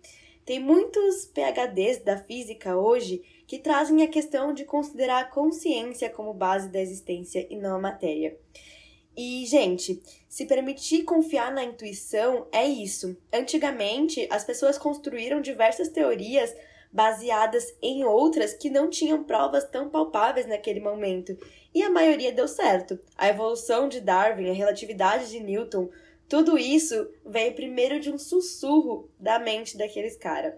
Tem 0.44 0.58
muitos 0.58 1.24
PhDs 1.26 1.98
da 1.98 2.16
física 2.16 2.76
hoje 2.76 3.22
que 3.46 3.58
trazem 3.58 4.02
a 4.02 4.08
questão 4.08 4.52
de 4.52 4.64
considerar 4.64 5.20
a 5.20 5.24
consciência 5.24 6.10
como 6.10 6.34
base 6.34 6.68
da 6.68 6.80
existência 6.80 7.46
e 7.48 7.56
não 7.56 7.76
a 7.76 7.80
matéria. 7.80 8.36
E, 9.16 9.44
gente, 9.46 10.02
se 10.28 10.46
permitir 10.46 11.04
confiar 11.04 11.52
na 11.52 11.62
intuição 11.62 12.46
é 12.50 12.66
isso. 12.66 13.16
Antigamente, 13.32 14.26
as 14.30 14.42
pessoas 14.42 14.78
construíram 14.78 15.40
diversas 15.40 15.88
teorias 15.88 16.52
baseadas 16.90 17.74
em 17.80 18.04
outras 18.04 18.52
que 18.52 18.68
não 18.68 18.88
tinham 18.88 19.24
provas 19.24 19.64
tão 19.68 19.88
palpáveis 19.88 20.46
naquele 20.46 20.80
momento. 20.80 21.36
E 21.74 21.82
a 21.82 21.90
maioria 21.90 22.32
deu 22.32 22.46
certo. 22.46 22.98
A 23.16 23.28
evolução 23.28 23.88
de 23.88 24.00
Darwin, 24.00 24.50
a 24.50 24.54
relatividade 24.54 25.30
de 25.30 25.40
Newton, 25.40 25.88
tudo 26.28 26.58
isso 26.58 27.08
veio 27.24 27.54
primeiro 27.54 28.00
de 28.00 28.10
um 28.10 28.18
sussurro 28.18 29.10
da 29.18 29.38
mente 29.38 29.76
daqueles 29.76 30.16
caras. 30.16 30.54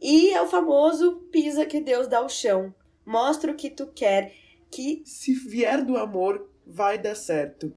E 0.00 0.30
é 0.30 0.40
o 0.40 0.48
famoso 0.48 1.16
pisa 1.30 1.66
que 1.66 1.80
Deus 1.80 2.08
dá 2.08 2.18
ao 2.18 2.28
chão. 2.28 2.74
Mostra 3.04 3.52
o 3.52 3.56
que 3.56 3.70
tu 3.70 3.88
quer, 3.88 4.32
que 4.70 5.02
Se 5.04 5.34
vier 5.34 5.84
do 5.84 5.96
amor, 5.96 6.48
vai 6.66 6.96
dar 6.98 7.14
certo. 7.14 7.72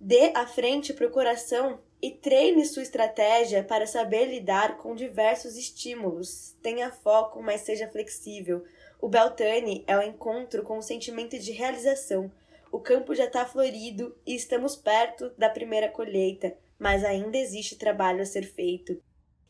dê 0.00 0.32
a 0.34 0.46
frente 0.46 0.94
pro 0.94 1.10
coração 1.10 1.78
e 2.00 2.10
treine 2.10 2.64
sua 2.64 2.82
estratégia 2.82 3.62
para 3.64 3.86
saber 3.86 4.26
lidar 4.26 4.78
com 4.78 4.94
diversos 4.94 5.56
estímulos. 5.56 6.56
Tenha 6.62 6.90
foco, 6.90 7.42
mas 7.42 7.62
seja 7.62 7.88
flexível. 7.88 8.64
O 9.00 9.08
Beltane 9.08 9.84
é 9.86 9.96
o 9.96 10.02
encontro 10.02 10.62
com 10.62 10.78
o 10.78 10.82
sentimento 10.82 11.38
de 11.38 11.52
realização. 11.52 12.30
O 12.70 12.80
campo 12.80 13.14
já 13.14 13.24
está 13.24 13.44
florido 13.46 14.16
e 14.26 14.34
estamos 14.34 14.74
perto 14.74 15.30
da 15.38 15.48
primeira 15.48 15.88
colheita, 15.88 16.56
mas 16.78 17.04
ainda 17.04 17.38
existe 17.38 17.76
trabalho 17.76 18.22
a 18.22 18.26
ser 18.26 18.42
feito. 18.42 19.00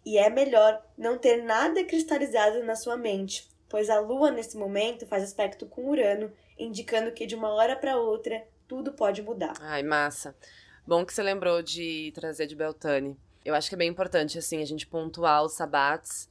E 0.04 0.18
é 0.18 0.28
melhor 0.28 0.82
não 0.96 1.18
ter 1.18 1.42
nada 1.42 1.82
cristalizado 1.84 2.62
na 2.62 2.76
sua 2.76 2.96
mente, 2.96 3.48
pois 3.68 3.90
a 3.90 3.98
lua 3.98 4.30
nesse 4.30 4.56
momento 4.56 5.06
faz 5.06 5.22
aspecto 5.22 5.66
com 5.66 5.88
Urano, 5.88 6.30
indicando 6.58 7.12
que 7.12 7.26
de 7.26 7.34
uma 7.34 7.50
hora 7.50 7.74
para 7.74 7.96
outra 7.96 8.46
tudo 8.66 8.92
pode 8.92 9.22
mudar. 9.22 9.54
Ai, 9.60 9.82
massa. 9.82 10.36
Bom 10.86 11.04
que 11.04 11.12
você 11.12 11.22
lembrou 11.22 11.62
de 11.62 12.12
trazer 12.14 12.46
de 12.46 12.54
Beltane. 12.54 13.18
Eu 13.44 13.54
acho 13.54 13.68
que 13.68 13.74
é 13.74 13.78
bem 13.78 13.88
importante, 13.88 14.38
assim, 14.38 14.62
a 14.62 14.66
gente 14.66 14.86
pontuar 14.86 15.42
os 15.42 15.54
sabates, 15.54 16.28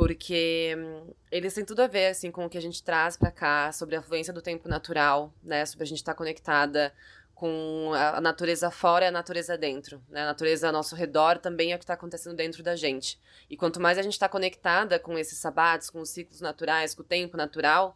porque 0.00 0.74
hum, 0.78 1.12
eles 1.30 1.52
têm 1.52 1.62
tudo 1.62 1.82
a 1.82 1.86
ver, 1.86 2.06
assim, 2.06 2.30
com 2.30 2.46
o 2.46 2.48
que 2.48 2.56
a 2.56 2.62
gente 2.62 2.82
traz 2.82 3.18
pra 3.18 3.30
cá, 3.30 3.70
sobre 3.70 3.96
a 3.96 4.00
fluência 4.00 4.32
do 4.32 4.40
tempo 4.40 4.66
natural, 4.66 5.30
né? 5.42 5.66
Sobre 5.66 5.84
a 5.84 5.86
gente 5.86 5.98
estar 5.98 6.14
conectada 6.14 6.90
com 7.34 7.92
a 7.92 8.18
natureza 8.18 8.70
fora 8.70 9.04
e 9.04 9.08
a 9.08 9.10
natureza 9.10 9.58
dentro, 9.58 10.02
né? 10.08 10.22
A 10.22 10.24
natureza 10.24 10.68
ao 10.68 10.72
nosso 10.72 10.96
redor 10.96 11.36
também 11.36 11.72
é 11.72 11.74
o 11.74 11.78
que 11.78 11.84
está 11.84 11.92
acontecendo 11.92 12.34
dentro 12.34 12.62
da 12.62 12.74
gente. 12.76 13.20
E 13.50 13.58
quanto 13.58 13.78
mais 13.78 13.98
a 13.98 14.02
gente 14.02 14.14
está 14.14 14.26
conectada 14.26 14.98
com 14.98 15.18
esses 15.18 15.36
sabates, 15.36 15.90
com 15.90 16.00
os 16.00 16.08
ciclos 16.08 16.40
naturais, 16.40 16.94
com 16.94 17.02
o 17.02 17.04
tempo 17.06 17.36
natural, 17.36 17.94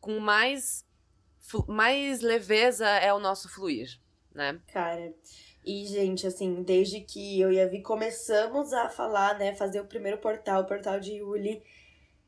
com 0.00 0.20
mais, 0.20 0.86
mais 1.66 2.20
leveza 2.20 2.86
é 2.88 3.12
o 3.12 3.18
nosso 3.18 3.48
fluir, 3.48 3.98
né? 4.32 4.60
Cara, 4.72 5.12
e 5.64 5.86
gente, 5.86 6.26
assim, 6.26 6.62
desde 6.62 7.00
que 7.00 7.40
eu 7.40 7.52
e 7.52 7.60
a 7.60 7.66
Vi 7.66 7.82
começamos 7.82 8.72
a 8.72 8.88
falar, 8.88 9.38
né, 9.38 9.54
fazer 9.54 9.80
o 9.80 9.86
primeiro 9.86 10.18
portal, 10.18 10.62
o 10.62 10.66
portal 10.66 10.98
de 10.98 11.12
Yuli, 11.12 11.62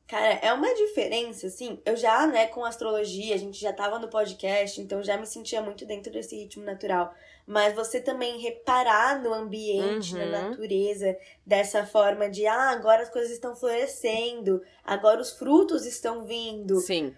cara, 0.07 0.35
é 0.43 0.53
uma 0.53 0.73
diferença, 0.75 1.47
assim, 1.49 1.81
eu 1.85 1.97
já, 1.97 2.27
né, 2.27 2.47
com 2.47 2.65
astrologia, 2.65 3.35
a 3.35 3.39
gente 3.39 3.61
já 3.61 3.73
tava 3.73 3.99
no 3.99 4.09
podcast, 4.09 4.81
então 4.81 5.03
já 5.03 5.17
me 5.17 5.27
sentia 5.27 5.61
muito 5.61 5.85
dentro 5.85 6.13
desse 6.13 6.37
ritmo 6.37 6.65
natural, 6.65 7.13
mas 7.47 7.75
você 7.75 8.01
também 8.01 8.39
reparar 8.41 9.21
no 9.23 9.35
ambiente, 9.35 10.15
Uhum. 10.15 10.21
na 10.31 10.43
natureza, 10.49 11.17
dessa 11.45 11.85
forma 11.85 12.31
de, 12.31 12.47
ah, 12.47 12.71
agora 12.71 13.03
as 13.03 13.11
coisas 13.11 13.31
estão 13.33 13.57
florescendo, 13.57 14.63
agora 14.85 15.21
os 15.21 15.33
frutos 15.33 15.85
estão 15.87 16.25
vindo, 16.25 16.77
Sim, 16.77 17.15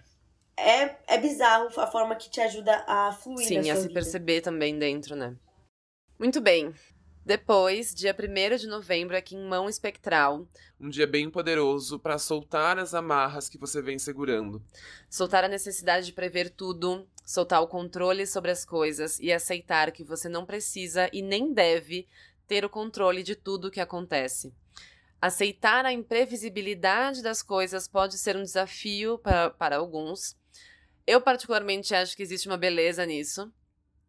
é, 0.57 0.97
é 1.07 1.19
bizarro 1.19 1.69
a 1.79 1.87
forma 1.87 2.17
que 2.17 2.31
te 2.31 2.41
ajuda 2.41 2.83
a 2.87 3.13
fluir 3.13 3.47
sim, 3.47 3.71
a 3.71 3.77
se 3.77 3.83
vida. 3.83 3.95
perceber 3.95 4.41
também 4.41 4.79
dentro, 4.79 5.15
né? 5.15 5.37
Muito 6.19 6.41
bem. 6.41 6.75
Depois, 7.27 7.95
dia 7.95 8.17
1 8.19 8.57
de 8.57 8.67
novembro, 8.67 9.15
aqui 9.15 9.37
em 9.37 9.47
Mão 9.47 9.69
Espectral. 9.69 10.49
Um 10.81 10.89
dia 10.89 11.07
bem 11.07 11.29
poderoso 11.29 11.99
para 11.99 12.17
soltar 12.17 12.79
as 12.79 12.95
amarras 12.95 13.51
que 13.51 13.59
você 13.59 13.83
vem 13.83 13.99
segurando. 13.99 14.63
Soltar 15.11 15.45
a 15.45 15.49
necessidade 15.49 16.07
de 16.07 16.15
prever 16.15 16.49
tudo, 16.49 17.07
soltar 17.23 17.61
o 17.61 17.69
controle 17.69 18.27
sobre 18.27 18.51
as 18.51 18.65
coisas 18.65 19.21
e 19.21 19.31
aceitar 19.31 19.93
que 19.93 20.03
você 20.03 20.27
não 20.27 20.47
precisa 20.47 21.11
e 21.13 21.21
nem 21.21 21.53
deve 21.53 22.09
ter 22.49 22.65
o 22.65 22.71
controle 22.71 23.23
de 23.23 23.37
tudo 23.37 23.69
o 23.69 23.71
que 23.71 23.81
acontece. 23.81 24.55
Aceitar 25.21 25.85
a 25.85 25.93
imprevisibilidade 25.93 27.23
das 27.23 27.43
coisas 27.43 27.87
pode 27.87 28.17
ser 28.17 28.37
um 28.39 28.43
desafio 28.43 29.19
para, 29.19 29.51
para 29.51 29.77
alguns. 29.77 30.35
Eu, 31.07 31.21
particularmente, 31.21 31.95
acho 31.95 32.17
que 32.17 32.23
existe 32.23 32.49
uma 32.49 32.57
beleza 32.57 33.05
nisso. 33.05 33.53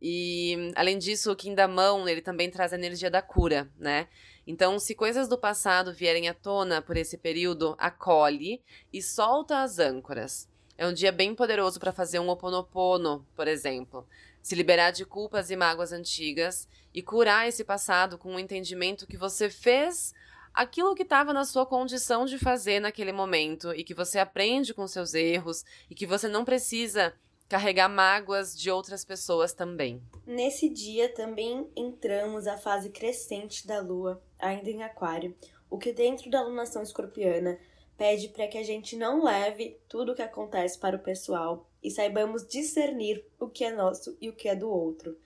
E, 0.02 0.72
além 0.76 0.98
disso, 0.98 1.32
o 1.32 1.36
Kim 1.36 1.56
da 1.56 1.68
Mão, 1.68 2.08
ele 2.08 2.22
também 2.22 2.50
traz 2.50 2.72
a 2.72 2.76
energia 2.76 3.10
da 3.10 3.22
cura, 3.22 3.70
né? 3.78 4.08
Então, 4.46 4.80
se 4.80 4.96
coisas 4.96 5.28
do 5.28 5.38
passado 5.38 5.94
vierem 5.94 6.30
à 6.30 6.34
tona 6.34 6.82
por 6.82 6.96
esse 6.96 7.18
período, 7.18 7.76
acolhe 7.78 8.62
e 8.94 9.02
solta 9.02 9.62
as 9.62 9.80
âncoras. 9.80 10.48
É 10.78 10.88
um 10.88 10.94
dia 10.94 11.12
bem 11.12 11.34
poderoso 11.34 11.80
para 11.80 11.92
fazer 11.92 12.20
um 12.20 12.30
oponopono, 12.30 13.26
por 13.36 13.48
exemplo. 13.48 14.08
Se 14.42 14.56
liberar 14.56 14.92
de 14.92 15.04
culpas 15.04 15.50
e 15.50 15.56
mágoas 15.56 15.92
antigas 15.92 16.68
e 16.94 17.02
curar 17.02 17.48
esse 17.48 17.64
passado 17.64 18.18
com 18.18 18.36
o 18.36 18.40
entendimento 18.40 19.08
que 19.08 19.18
você 19.18 19.50
fez 19.50 20.14
aquilo 20.54 20.96
que 20.96 21.04
estava 21.04 21.34
na 21.34 21.44
sua 21.44 21.66
condição 21.66 22.26
de 22.26 22.38
fazer 22.38 22.80
naquele 22.80 23.12
momento 23.12 23.74
e 23.74 23.84
que 23.84 23.94
você 23.94 24.18
aprende 24.18 24.74
com 24.74 24.88
seus 24.88 25.14
erros 25.14 25.66
e 25.90 25.96
que 25.96 26.06
você 26.06 26.28
não 26.28 26.46
precisa 26.46 27.14
carregar 27.48 27.88
mágoas 27.88 28.58
de 28.58 28.70
outras 28.70 29.06
pessoas 29.06 29.54
também. 29.54 30.02
Nesse 30.26 30.70
dia 30.70 31.14
também 31.14 31.70
entramos 31.76 32.48
a 32.48 32.58
fase 32.58 32.90
crescente 32.90 33.66
da 33.66 33.80
lua, 33.80 34.22
ainda 34.38 34.70
em 34.70 34.84
Aquário, 34.84 35.36
o 35.70 35.78
que 35.78 35.94
dentro 35.94 36.30
da 36.30 36.40
alunação 36.40 36.84
escorpiana 36.84 37.58
pede 37.98 38.30
para 38.30 38.48
que 38.48 38.58
a 38.58 38.64
gente 38.64 38.96
não 38.96 39.24
leve 39.24 39.80
tudo 39.90 40.12
o 40.12 40.16
que 40.16 40.22
acontece 40.22 40.78
para 40.78 40.96
o 40.96 41.04
pessoal 41.04 41.68
e 41.82 41.90
saibamos 41.90 42.46
discernir 42.48 43.26
o 43.40 43.50
que 43.50 43.64
é 43.64 43.72
nosso 43.72 44.16
e 44.22 44.30
o 44.30 44.34
que 44.34 44.48
é 44.48 44.56
do 44.56 44.70
outro, 44.70 45.18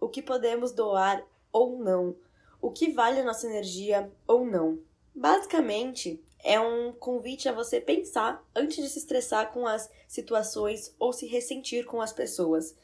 o 0.00 0.08
que 0.08 0.22
podemos 0.22 0.72
doar 0.72 1.24
ou 1.52 1.78
não, 1.78 2.16
o 2.60 2.70
que 2.70 2.90
vale 2.90 3.20
a 3.20 3.24
nossa 3.24 3.46
energia 3.46 4.10
ou 4.26 4.44
não. 4.44 4.78
Basicamente, 5.14 6.22
é 6.46 6.60
um 6.60 6.92
convite 6.92 7.48
a 7.48 7.52
você 7.52 7.80
pensar 7.80 8.42
antes 8.54 8.76
de 8.76 8.88
se 8.88 9.00
estressar 9.00 9.52
com 9.52 9.66
as 9.66 9.90
situações 10.06 10.94
ou 10.96 11.12
se 11.12 11.26
ressentir 11.26 11.84
com 11.84 12.00
as 12.00 12.12
pessoas. 12.12 12.76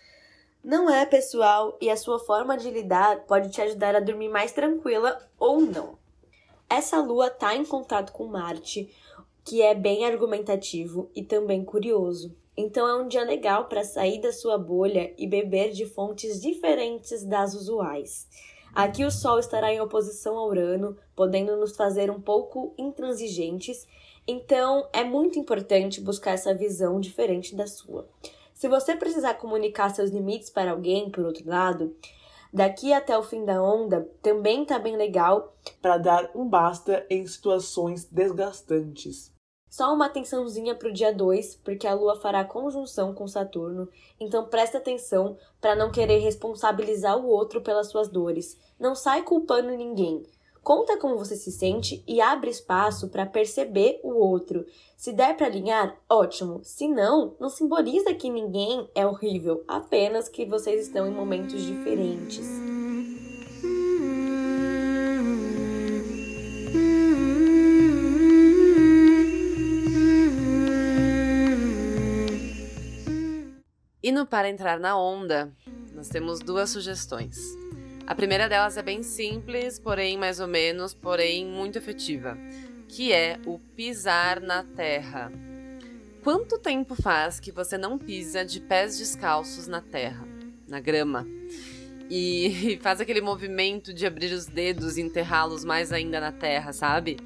Não 0.65 0.91
é 0.91 1.07
pessoal 1.07 1.79
e 1.81 1.89
a 1.89 1.97
sua 1.97 2.19
forma 2.19 2.59
de 2.59 2.71
lidar 2.71 3.25
pode 3.25 3.51
te 3.51 3.63
ajudar 3.63 3.95
a 3.95 4.01
dormir 4.01 4.29
mais 4.29 4.51
tranquila 4.51 5.17
ou 5.39 5.61
não. 5.61 5.97
Essa 6.69 7.01
lua 7.01 7.29
está 7.29 7.55
em 7.55 7.65
contato 7.65 8.13
com 8.13 8.27
Marte, 8.27 8.93
que 9.45 9.63
é 9.63 9.75
bem 9.75 10.05
argumentativo 10.07 11.09
e 11.15 11.23
também 11.23 11.65
curioso. 11.65 12.35
Então 12.57 12.87
é 12.89 13.01
um 13.01 13.07
dia 13.07 13.25
legal 13.25 13.67
para 13.67 13.85
sair 13.85 14.21
da 14.21 14.33
sua 14.33 14.59
bolha 14.59 15.15
e 15.17 15.27
beber 15.27 15.71
de 15.71 15.87
fontes 15.87 16.41
diferentes 16.41 17.25
das 17.25 17.55
usuais. 17.55 18.27
Aqui 18.75 19.05
o 19.05 19.11
Sol 19.11 19.39
estará 19.39 19.71
em 19.71 19.81
oposição 19.83 20.39
a 20.39 20.47
Urano, 20.47 20.97
podendo 21.15 21.57
nos 21.57 21.77
fazer 21.77 22.11
um 22.11 22.21
pouco 22.21 22.75
intransigentes, 22.79 23.87
então 24.27 24.89
é 24.95 25.05
muito 25.05 25.39
importante 25.39 26.01
buscar 26.01 26.33
essa 26.33 26.55
visão 26.55 26.99
diferente 26.99 27.55
da 27.55 27.67
sua. 27.67 28.09
Se 28.55 28.69
você 28.69 28.97
precisar 28.97 29.35
comunicar 29.35 29.91
seus 29.91 30.11
limites 30.11 30.49
para 30.49 30.71
alguém, 30.71 31.11
por 31.11 31.25
outro 31.25 31.47
lado, 31.47 31.95
daqui 32.51 32.95
até 32.95 33.17
o 33.19 33.23
fim 33.23 33.45
da 33.45 33.63
onda 33.63 34.09
também 34.23 34.65
tá 34.65 34.79
bem 34.79 34.97
legal 34.97 35.55
para 35.83 35.99
dar 35.99 36.31
um 36.35 36.49
basta 36.49 37.05
em 37.11 37.27
situações 37.27 38.05
desgastantes. 38.05 39.31
Só 39.73 39.95
uma 39.95 40.05
atençãozinha 40.05 40.75
para 40.75 40.91
o 40.91 40.93
dia 40.93 41.15
2, 41.15 41.57
porque 41.65 41.87
a 41.87 41.95
Lua 41.95 42.21
fará 42.21 42.45
conjunção 42.45 43.15
com 43.15 43.27
Saturno, 43.27 43.89
então 44.21 44.45
presta 44.45 44.77
atenção 44.77 45.39
para 45.63 45.75
não 45.75 45.91
querer 45.91 46.19
responsabilizar 46.19 47.17
o 47.17 47.27
outro 47.27 47.63
pelas 47.63 47.87
suas 47.87 48.07
dores. 48.07 48.59
Não 48.79 48.95
sai 48.95 49.23
culpando 49.23 49.71
ninguém. 49.71 50.25
Conta 50.63 50.99
como 50.99 51.17
você 51.17 51.37
se 51.37 51.51
sente 51.51 52.05
e 52.07 52.21
abre 52.21 52.51
espaço 52.51 53.09
para 53.09 53.25
perceber 53.25 53.99
o 54.05 54.13
outro. 54.13 54.67
Se 54.95 55.11
der 55.11 55.35
para 55.39 55.47
alinhar, 55.47 55.99
ótimo. 56.07 56.61
Se 56.63 56.87
não, 56.87 57.35
não 57.41 57.49
simboliza 57.49 58.13
que 58.13 58.29
ninguém 58.29 58.87
é 58.95 59.07
horrível, 59.07 59.65
apenas 59.67 60.29
que 60.29 60.45
vocês 60.45 60.87
estão 60.87 61.07
em 61.07 61.15
momentos 61.15 61.63
diferentes. 61.63 62.47
E 74.03 74.11
no 74.11 74.27
Para 74.27 74.49
Entrar 74.49 74.81
na 74.81 74.99
Onda, 74.99 75.53
nós 75.95 76.09
temos 76.09 76.41
duas 76.41 76.71
sugestões. 76.71 77.39
A 78.05 78.17
primeira 78.17 78.49
delas 78.49 78.77
é 78.77 78.83
bem 78.83 79.01
simples, 79.01 79.79
porém 79.79 80.19
mais 80.19 80.41
ou 80.41 80.49
menos, 80.49 80.93
porém 80.93 81.47
muito 81.47 81.79
efetiva, 81.79 82.37
que 82.89 83.13
é 83.13 83.39
o 83.47 83.61
pisar 83.61 84.41
na 84.41 84.65
terra. 84.65 85.31
Quanto 86.25 86.59
tempo 86.59 86.97
faz 87.01 87.39
que 87.39 87.53
você 87.53 87.79
não 87.79 87.97
pisa 87.97 88.45
de 88.45 88.59
pés 88.59 88.99
descalços 88.99 89.69
na 89.69 89.81
terra, 89.81 90.27
na 90.67 90.81
grama? 90.81 91.25
E 92.11 92.79
faz 92.83 93.01
aquele 93.01 93.21
movimento 93.21 93.95
de 93.95 94.05
abrir 94.05 94.33
os 94.33 94.47
dedos 94.47 94.99
e 94.99 95.01
enterrá-los 95.01 95.65
mais 95.65 95.93
ainda 95.93 96.21
na 96.21 96.33
terra, 96.33 96.73
sabe? 96.73 97.19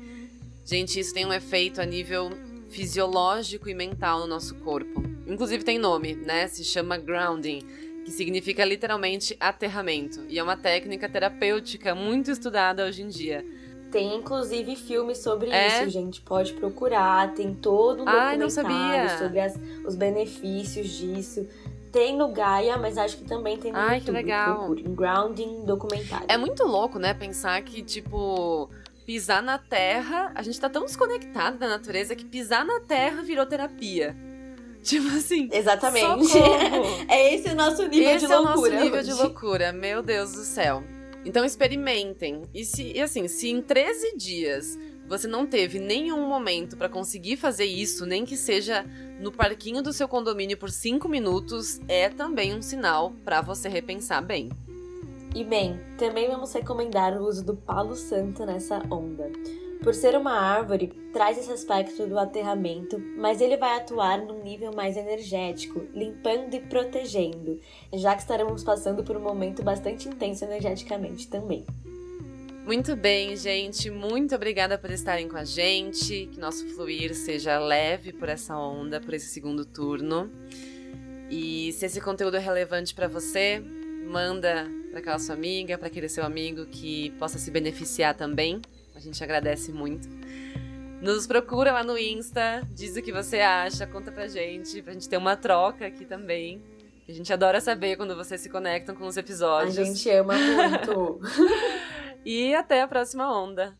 Gente, 0.62 1.00
isso 1.00 1.14
tem 1.14 1.24
um 1.24 1.32
efeito 1.32 1.80
a 1.80 1.86
nível 1.86 2.28
fisiológico 2.68 3.66
e 3.66 3.74
mental 3.74 4.20
no 4.20 4.26
nosso 4.26 4.54
corpo. 4.56 5.05
Inclusive 5.26 5.64
tem 5.64 5.78
nome, 5.78 6.14
né? 6.14 6.46
Se 6.46 6.64
chama 6.64 6.96
grounding, 6.96 7.60
que 8.04 8.10
significa 8.10 8.64
literalmente 8.64 9.36
aterramento, 9.40 10.24
e 10.28 10.38
é 10.38 10.42
uma 10.42 10.56
técnica 10.56 11.08
terapêutica 11.08 11.94
muito 11.94 12.30
estudada 12.30 12.84
hoje 12.84 13.02
em 13.02 13.08
dia. 13.08 13.44
Tem 13.90 14.16
inclusive 14.16 14.76
filmes 14.76 15.18
sobre 15.18 15.50
é? 15.50 15.82
isso, 15.82 15.90
gente. 15.90 16.20
Pode 16.20 16.52
procurar, 16.54 17.32
tem 17.34 17.54
todo 17.54 18.02
um 18.02 18.08
Ai, 18.08 18.36
documentário 18.36 19.18
sobre 19.18 19.40
as, 19.40 19.58
os 19.84 19.94
benefícios 19.94 20.88
disso. 20.88 21.48
Tem 21.92 22.16
no 22.16 22.28
Gaia, 22.28 22.76
mas 22.76 22.98
acho 22.98 23.16
que 23.16 23.24
também 23.24 23.56
tem 23.56 23.72
no 23.72 23.78
Ai, 23.78 23.98
YouTube. 23.98 24.04
que 24.04 24.10
legal. 24.10 24.74
Grounding 24.74 25.64
documentário. 25.64 26.26
É 26.28 26.36
muito 26.36 26.64
louco, 26.64 26.98
né? 26.98 27.14
Pensar 27.14 27.62
que, 27.62 27.80
tipo, 27.80 28.68
pisar 29.06 29.42
na 29.42 29.56
terra. 29.56 30.32
A 30.34 30.42
gente 30.42 30.60
tá 30.60 30.68
tão 30.68 30.84
desconectado 30.84 31.56
da 31.56 31.68
natureza 31.68 32.14
que 32.14 32.24
pisar 32.24 32.64
na 32.64 32.80
terra 32.80 33.22
virou 33.22 33.46
terapia. 33.46 34.14
Tipo 34.87 35.09
assim. 35.09 35.49
Exatamente. 35.53 36.33
é 37.11 37.35
esse 37.35 37.49
o 37.49 37.57
nosso 37.57 37.87
nível 37.88 38.11
esse 38.14 38.27
de 38.27 38.33
loucura. 38.33 38.55
Esse 38.68 38.75
é 38.75 38.79
o 38.79 38.81
nosso 38.81 38.85
nível 38.85 39.03
de 39.03 39.12
loucura, 39.12 39.72
meu 39.72 40.01
Deus 40.01 40.33
do 40.33 40.44
céu. 40.44 40.85
Então 41.25 41.44
experimentem. 41.44 42.42
E, 42.55 42.64
se, 42.64 42.92
e 42.92 43.01
assim, 43.01 43.27
se 43.27 43.51
em 43.51 43.61
13 43.61 44.16
dias 44.16 44.79
você 45.09 45.27
não 45.27 45.44
teve 45.44 45.81
nenhum 45.81 46.29
momento 46.29 46.77
para 46.77 46.88
conseguir 46.88 47.37
fazer 47.37 47.64
isso, 47.64 48.07
nem 48.07 48.25
que 48.25 48.37
seja 48.37 48.87
no 49.20 49.33
parquinho 49.33 49.83
do 49.83 49.92
seu 49.92 50.07
condomínio 50.07 50.57
por 50.57 50.70
5 50.70 51.09
minutos, 51.09 51.81
é 51.88 52.09
também 52.09 52.55
um 52.55 52.62
sinal 52.62 53.12
para 53.25 53.40
você 53.40 53.68
repensar 53.68 54.20
bem. 54.20 54.51
E 55.35 55.42
bem, 55.42 55.81
também 55.99 56.29
vamos 56.29 56.53
recomendar 56.53 57.20
o 57.20 57.27
uso 57.27 57.44
do 57.44 57.57
palo 57.57 57.96
santo 57.96 58.46
nessa 58.46 58.81
onda. 58.90 59.31
Por 59.87 59.94
ser 59.94 60.16
uma 60.16 60.33
árvore, 60.33 60.88
traz 61.12 61.38
esse 61.38 61.53
aspecto 61.53 62.09
do 62.09 62.18
aterramento, 62.18 62.99
mas 63.16 63.40
ele 63.40 63.57
vai 63.57 63.77
atuar 63.77 64.18
num 64.18 64.42
nível 64.42 64.72
mais 64.75 64.96
energético, 64.96 65.87
limpando 65.94 66.55
e 66.55 66.61
protegendo, 66.61 67.61
já 67.93 68.16
que 68.16 68.22
estaremos 68.22 68.64
passando 68.64 69.05
por 69.05 69.16
um 69.16 69.20
momento 69.20 69.62
bastante 69.62 70.09
intenso 70.09 70.45
energeticamente 70.45 71.28
também. 71.28 71.64
Muito 72.64 72.97
bem, 72.97 73.37
gente. 73.37 73.89
Muito 73.89 74.34
obrigada 74.34 74.76
por 74.76 74.91
estarem 74.91 75.28
com 75.28 75.37
a 75.37 75.45
gente. 75.45 76.28
Que 76.32 76.41
nosso 76.41 76.66
fluir 76.74 77.14
seja 77.14 77.57
leve 77.61 78.12
por 78.12 78.28
essa 78.28 78.59
onda, 78.59 79.01
por 79.01 79.14
esse 79.14 79.26
segundo 79.26 79.64
turno. 79.64 80.28
E 81.30 81.70
se 81.74 81.87
esse 81.87 82.01
conteúdo 82.01 82.37
é 82.37 82.41
relevante 82.41 82.93
para 82.93 83.07
você, 83.07 83.62
manda 84.05 84.68
para 84.91 84.99
aquela 84.99 85.18
sua 85.20 85.37
amiga, 85.37 85.78
para 85.78 85.87
aquele 85.87 86.09
seu 86.09 86.24
amigo 86.24 86.66
que 86.66 87.11
possa 87.20 87.39
se 87.39 87.53
beneficiar 87.53 88.16
também. 88.16 88.61
A 88.97 88.99
gente 88.99 89.22
agradece 89.22 89.70
muito. 89.70 90.09
Nos 91.03 91.26
procura 91.26 91.70
lá 91.70 91.84
no 91.84 91.99
Insta, 91.99 92.66
diz 92.72 92.97
o 92.97 93.03
que 93.03 93.12
você 93.12 93.40
acha, 93.40 93.86
conta 93.86 94.11
pra 94.11 94.26
gente, 94.26 94.80
pra 94.80 94.94
gente 94.94 95.07
ter 95.07 95.18
uma 95.18 95.36
troca 95.36 95.86
aqui 95.86 96.07
também. 96.07 96.62
A 97.07 97.12
gente 97.12 97.30
adora 97.30 97.61
saber 97.61 97.97
quando 97.97 98.16
vocês 98.16 98.40
se 98.40 98.49
conectam 98.49 98.97
com 98.97 99.07
os 99.07 99.18
episódios. 99.18 99.78
A 99.78 99.84
gente 99.84 100.09
ama 100.11 100.34
muito. 100.34 101.20
e 102.24 102.55
até 102.55 102.80
a 102.80 102.88
próxima 102.88 103.30
onda. 103.30 103.76